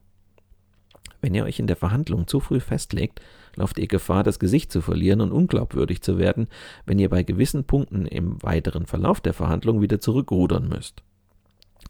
Wenn 1.20 1.34
ihr 1.34 1.44
euch 1.44 1.58
in 1.58 1.66
der 1.66 1.76
Verhandlung 1.76 2.26
zu 2.26 2.40
früh 2.40 2.60
festlegt, 2.60 3.20
lauft 3.54 3.78
ihr 3.78 3.88
Gefahr, 3.88 4.22
das 4.22 4.38
Gesicht 4.38 4.72
zu 4.72 4.80
verlieren 4.80 5.20
und 5.20 5.32
unglaubwürdig 5.32 6.00
zu 6.02 6.18
werden, 6.18 6.48
wenn 6.86 6.98
ihr 6.98 7.10
bei 7.10 7.22
gewissen 7.22 7.64
Punkten 7.64 8.06
im 8.06 8.42
weiteren 8.42 8.86
Verlauf 8.86 9.20
der 9.20 9.34
Verhandlung 9.34 9.82
wieder 9.82 10.00
zurückrudern 10.00 10.68
müsst. 10.68 11.02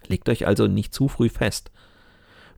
Legt 0.09 0.29
euch 0.29 0.47
also 0.47 0.67
nicht 0.67 0.93
zu 0.93 1.09
früh 1.09 1.29
fest. 1.29 1.71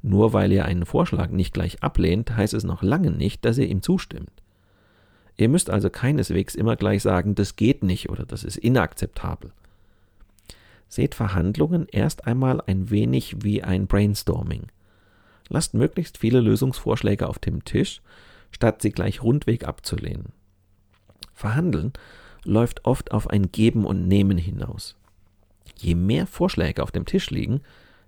Nur 0.02 0.32
weil 0.32 0.50
ihr 0.52 0.64
einen 0.64 0.84
Vorschlag 0.84 1.30
nicht 1.30 1.54
gleich 1.54 1.82
ablehnt, 1.82 2.36
heißt 2.36 2.54
es 2.54 2.64
noch 2.64 2.82
lange 2.82 3.12
nicht, 3.12 3.44
dass 3.44 3.58
ihr 3.58 3.68
ihm 3.68 3.82
zustimmt. 3.82 4.30
Ihr 5.36 5.48
müsst 5.48 5.70
also 5.70 5.88
keineswegs 5.90 6.54
immer 6.54 6.76
gleich 6.76 7.02
sagen, 7.02 7.34
das 7.34 7.56
geht 7.56 7.82
nicht 7.82 8.10
oder 8.10 8.26
das 8.26 8.44
ist 8.44 8.56
inakzeptabel. 8.56 9.52
Seht 10.88 11.14
Verhandlungen 11.14 11.86
erst 11.90 12.26
einmal 12.26 12.60
ein 12.66 12.90
wenig 12.90 13.36
wie 13.42 13.62
ein 13.62 13.86
Brainstorming. 13.86 14.66
Lasst 15.48 15.74
möglichst 15.74 16.18
viele 16.18 16.40
Lösungsvorschläge 16.40 17.28
auf 17.28 17.38
dem 17.38 17.64
Tisch, 17.64 18.02
statt 18.50 18.82
sie 18.82 18.90
gleich 18.90 19.22
rundweg 19.22 19.66
abzulehnen. 19.66 20.32
Verhandeln 21.32 21.92
läuft 22.44 22.84
oft 22.84 23.12
auf 23.12 23.30
ein 23.30 23.52
Geben 23.52 23.86
und 23.86 24.06
Nehmen 24.08 24.36
hinaus. 24.36 24.96
Je 25.78 25.94
mehr 25.94 26.26
Vorschläge 26.26 26.82
auf 26.82 26.90
dem 26.90 27.06
Tisch 27.06 27.30
liegen, 27.30 27.62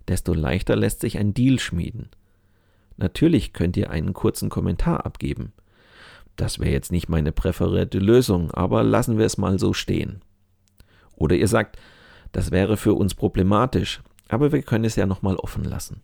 desto 0.08 0.34
leichter 0.34 0.76
lässt 0.76 1.00
sich 1.00 1.18
ein 1.18 1.34
Deal 1.34 1.58
schmieden. 1.58 2.08
Natürlich 2.96 3.52
könnt 3.52 3.76
ihr 3.76 3.90
einen 3.90 4.12
kurzen 4.12 4.48
Kommentar 4.48 5.04
abgeben. 5.04 5.52
Das 6.36 6.58
wäre 6.58 6.70
jetzt 6.70 6.92
nicht 6.92 7.08
meine 7.08 7.32
präferierte 7.32 7.98
Lösung, 7.98 8.50
aber 8.50 8.82
lassen 8.82 9.18
wir 9.18 9.26
es 9.26 9.38
mal 9.38 9.58
so 9.58 9.72
stehen. 9.72 10.20
Oder 11.16 11.36
ihr 11.36 11.48
sagt, 11.48 11.78
das 12.32 12.50
wäre 12.50 12.76
für 12.76 12.94
uns 12.94 13.14
problematisch, 13.14 14.02
aber 14.28 14.52
wir 14.52 14.62
können 14.62 14.84
es 14.84 14.96
ja 14.96 15.06
nochmal 15.06 15.36
offen 15.36 15.64
lassen. 15.64 16.02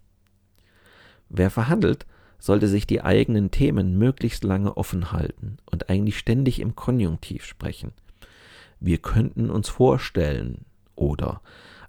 Wer 1.29 1.51
verhandelt, 1.51 2.07
sollte 2.39 2.69
sich 2.69 2.87
die 2.87 3.03
eigenen 3.03 3.51
Themen 3.51 3.99
möglichst 3.99 4.45
lange 4.45 4.77
offen 4.77 5.13
halten 5.13 5.59
und 5.67 5.91
eigentlich 5.91 6.19
ständig 6.19 6.61
im 6.61 6.75
Konjunktiv 6.75 7.45
sprechen. 7.45 7.93
Wir 8.81 8.99
könnten 8.99 9.51
uns 9.51 9.69
vorstellen 9.69 10.65
oder 10.97 11.43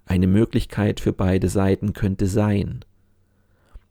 eine 0.06 0.26
Möglichkeit 0.26 1.00
für 1.00 1.12
beide 1.12 1.48
Seiten 1.48 1.92
könnte 1.92 2.26
sein. 2.26 2.84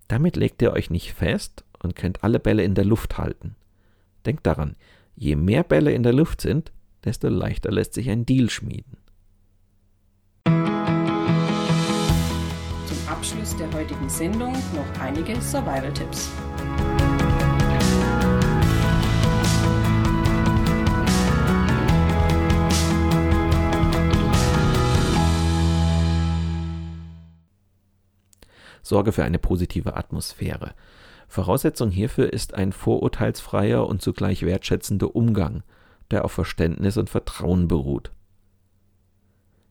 Damit 0.07 0.35
legt 0.35 0.61
ihr 0.61 0.73
euch 0.73 0.89
nicht 0.89 1.13
fest 1.13 1.63
und 1.81 1.95
könnt 1.95 2.23
alle 2.23 2.39
Bälle 2.39 2.63
in 2.63 2.75
der 2.75 2.85
Luft 2.85 3.17
halten. 3.17 3.55
Denkt 4.25 4.45
daran, 4.45 4.75
je 5.15 5.35
mehr 5.35 5.63
Bälle 5.63 5.93
in 5.93 6.03
der 6.03 6.13
Luft 6.13 6.41
sind, 6.41 6.71
desto 7.03 7.29
leichter 7.29 7.71
lässt 7.71 7.93
sich 7.93 8.09
ein 8.09 8.25
Deal 8.25 8.49
schmieden. 8.49 8.97
Zum 12.85 13.07
Abschluss 13.07 13.55
der 13.57 13.71
heutigen 13.73 14.09
Sendung 14.09 14.53
noch 14.53 15.01
einige 15.01 15.39
Survival-Tipps. 15.41 16.29
Sorge 28.91 29.13
für 29.13 29.23
eine 29.23 29.39
positive 29.39 29.95
Atmosphäre. 29.95 30.73
Voraussetzung 31.29 31.91
hierfür 31.91 32.33
ist 32.33 32.55
ein 32.55 32.73
vorurteilsfreier 32.73 33.87
und 33.87 34.01
zugleich 34.01 34.45
wertschätzender 34.45 35.15
Umgang, 35.15 35.63
der 36.11 36.25
auf 36.25 36.33
Verständnis 36.33 36.97
und 36.97 37.09
Vertrauen 37.09 37.69
beruht. 37.69 38.11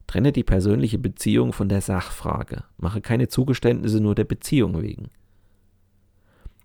Trenne 0.07 0.31
die 0.31 0.43
persönliche 0.43 0.97
Beziehung 0.97 1.53
von 1.53 1.69
der 1.69 1.81
Sachfrage, 1.81 2.63
mache 2.77 2.99
keine 2.99 3.27
Zugeständnisse 3.27 4.01
nur 4.01 4.15
der 4.15 4.23
Beziehung 4.23 4.81
wegen. 4.81 5.11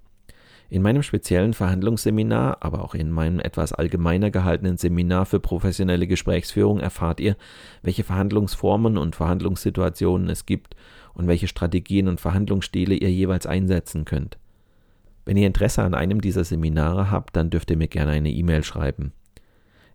In 0.71 0.81
meinem 0.81 1.03
speziellen 1.03 1.53
Verhandlungsseminar, 1.53 2.57
aber 2.61 2.83
auch 2.83 2.95
in 2.95 3.11
meinem 3.11 3.39
etwas 3.39 3.75
allgemeiner 3.75 4.31
gehaltenen 4.31 4.79
Seminar 4.79 5.27
für 5.27 5.41
professionelle 5.41 6.07
Gesprächsführung 6.07 6.81
erfahrt 6.81 7.21
ihr, 7.21 7.37
welche 7.83 8.03
Verhandlungsformen 8.03 8.97
und 8.97 9.15
Verhandlungssituationen 9.15 10.31
es 10.31 10.47
gibt 10.47 10.75
und 11.13 11.27
welche 11.27 11.47
Strategien 11.47 12.09
und 12.09 12.19
Verhandlungsstile 12.19 12.95
ihr 12.95 13.11
jeweils 13.11 13.45
einsetzen 13.45 14.07
könnt. 14.07 14.39
Wenn 15.27 15.37
ihr 15.37 15.47
Interesse 15.47 15.83
an 15.83 15.93
einem 15.93 16.23
dieser 16.23 16.45
Seminare 16.45 17.11
habt, 17.11 17.37
dann 17.37 17.51
dürft 17.51 17.71
ihr 17.71 17.77
mir 17.77 17.89
gerne 17.89 18.13
eine 18.13 18.31
E-Mail 18.31 18.65
schreiben. 18.65 19.13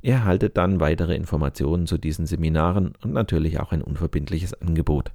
Ihr 0.02 0.14
erhaltet 0.14 0.56
dann 0.58 0.80
weitere 0.80 1.16
Informationen 1.16 1.86
zu 1.86 1.98
diesen 1.98 2.26
Seminaren 2.26 2.94
und 3.04 3.14
natürlich 3.14 3.60
auch 3.60 3.72
ein 3.72 3.82
unverbindliches 3.82 4.60
Angebot. 4.62 5.12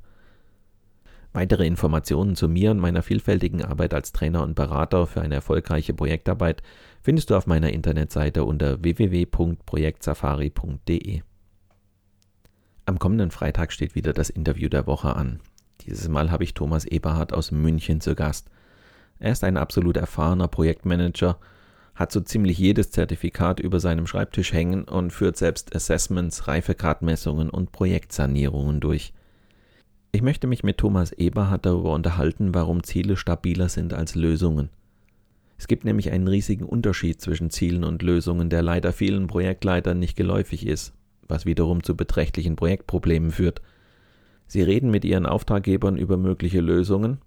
Weitere 1.33 1.67
Informationen 1.67 2.37
zu 2.37 2.49
mir 2.49 2.71
und 2.71 2.79
meiner 2.79 3.03
vielfältigen 3.03 3.65
Arbeit 3.65 3.93
als 3.93 4.13
Trainer 4.13 4.45
und 4.45 4.55
Berater 4.55 5.09
für 5.09 5.21
eine 5.21 5.35
erfolgreiche 5.35 5.93
Projektarbeit 5.93 6.63
findest 7.03 7.31
du 7.31 7.37
auf 7.37 7.49
meiner 7.49 7.73
Internetseite 7.73 8.45
unter 8.45 8.85
www.projektsafari.de. 8.85 11.23
Am 12.87 12.99
kommenden 12.99 13.31
Freitag 13.31 13.73
steht 13.73 13.95
wieder 13.95 14.13
das 14.13 14.31
Interview 14.31 14.69
der 14.69 14.87
Woche 14.87 15.17
an. 15.17 15.41
Dieses 15.81 16.09
Mal 16.09 16.31
habe 16.31 16.45
ich 16.45 16.55
Thomas 16.55 16.85
Eberhardt 16.85 17.33
aus 17.33 17.51
München 17.51 18.01
zu 18.01 18.15
Gast. 18.15 18.51
Er 19.19 19.33
ist 19.33 19.43
ein 19.43 19.57
absolut 19.57 19.97
erfahrener 19.97 20.49
Projektmanager, 20.49 21.39
hat 21.95 22.11
so 22.11 22.21
ziemlich 22.21 22.59
jedes 22.59 22.91
Zertifikat 22.91 23.61
über 23.61 23.79
seinem 23.79 24.07
Schreibtisch 24.07 24.53
hängen 24.53 24.85
und 24.85 25.13
führt 25.13 25.37
selbst 25.37 25.75
Assessments, 25.77 26.49
Reifegradmessungen 26.49 27.51
und 27.51 27.73
Projektsanierungen 27.73 28.81
durch. 28.81 29.13
Ich 30.11 30.23
möchte 30.23 30.47
mich 30.47 30.63
mit 30.63 30.79
Thomas 30.79 31.13
Eberhardt 31.13 31.67
darüber 31.67 31.93
unterhalten, 31.93 32.55
warum 32.55 32.83
Ziele 32.83 33.17
stabiler 33.17 33.69
sind 33.69 33.95
als 33.95 34.15
Lösungen. 34.15 34.71
Es 35.57 35.69
gibt 35.69 35.85
nämlich 35.85 36.11
einen 36.11 36.29
riesigen 36.29 36.65
Unterschied 36.65 37.21
zwischen 37.21 37.51
Zielen 37.51 37.85
und 37.85 38.03
Lösungen, 38.03 38.51
der 38.51 38.63
leider 38.63 38.93
vielen 38.93 39.29
Projektleitern 39.29 39.99
nicht 39.99 40.17
geläufig 40.17 40.67
ist, 40.67 40.93
was 41.29 41.47
wiederum 41.47 41.83
zu 41.83 41.97
beträchtlichen 41.97 42.57
Projektproblemen 42.57 43.31
führt. 43.31 43.63
Sie 44.47 44.63
reden 44.63 44.91
mit 44.91 45.05
ihren 45.05 45.27
Auftraggebern 45.27 45.97
über 45.97 46.17
mögliche 46.17 46.61
Lösungen 46.61 47.19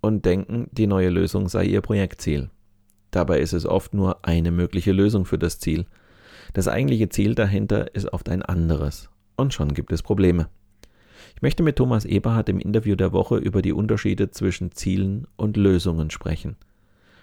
und 0.00 0.24
denken, 0.24 0.68
die 0.72 0.86
neue 0.86 1.10
Lösung 1.10 1.48
sei 1.48 1.64
ihr 1.64 1.80
Projektziel. 1.80 2.50
Dabei 3.12 3.38
ist 3.38 3.52
es 3.52 3.66
oft 3.66 3.94
nur 3.94 4.24
eine 4.26 4.50
mögliche 4.50 4.90
Lösung 4.90 5.24
für 5.24 5.38
das 5.38 5.60
Ziel. 5.60 5.86
Das 6.54 6.66
eigentliche 6.66 7.08
Ziel 7.08 7.36
dahinter 7.36 7.94
ist 7.94 8.12
oft 8.12 8.28
ein 8.28 8.42
anderes. 8.42 9.08
Und 9.36 9.54
schon 9.54 9.72
gibt 9.74 9.92
es 9.92 10.02
Probleme. 10.02 10.48
Ich 11.36 11.42
möchte 11.42 11.62
mit 11.62 11.76
Thomas 11.76 12.04
Eberhardt 12.04 12.48
im 12.48 12.58
Interview 12.58 12.96
der 12.96 13.12
Woche 13.12 13.36
über 13.36 13.62
die 13.62 13.72
Unterschiede 13.72 14.30
zwischen 14.30 14.72
Zielen 14.72 15.26
und 15.36 15.56
Lösungen 15.56 16.10
sprechen. 16.10 16.56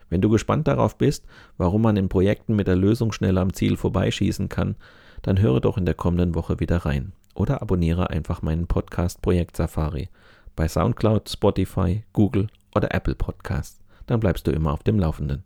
Wenn 0.10 0.22
du 0.22 0.30
gespannt 0.30 0.68
darauf 0.68 0.98
bist, 0.98 1.26
warum 1.58 1.82
man 1.82 1.98
in 1.98 2.08
Projekten 2.08 2.56
mit 2.56 2.68
der 2.68 2.76
Lösung 2.76 3.12
schneller 3.12 3.42
am 3.42 3.54
Ziel 3.54 3.76
vorbeischießen 3.76 4.48
kann, 4.48 4.76
dann 5.22 5.42
höre 5.42 5.60
doch 5.60 5.78
in 5.78 5.86
der 5.86 5.96
kommenden 5.96 6.34
Woche 6.36 6.60
wieder 6.60 6.78
rein 6.78 7.14
oder 7.36 7.62
abonniere 7.62 8.10
einfach 8.10 8.42
meinen 8.42 8.68
Podcast 8.68 9.22
Projekt 9.22 9.58
Safari 9.58 10.10
bei 10.56 10.68
SoundCloud, 10.68 11.30
Spotify, 11.30 12.04
Google 12.12 12.48
oder 12.76 12.94
Apple 12.94 13.16
Podcasts. 13.16 13.80
Dann 14.08 14.20
bleibst 14.20 14.46
du 14.46 14.52
immer 14.52 14.74
auf 14.74 14.84
dem 14.84 15.00
Laufenden. 15.00 15.46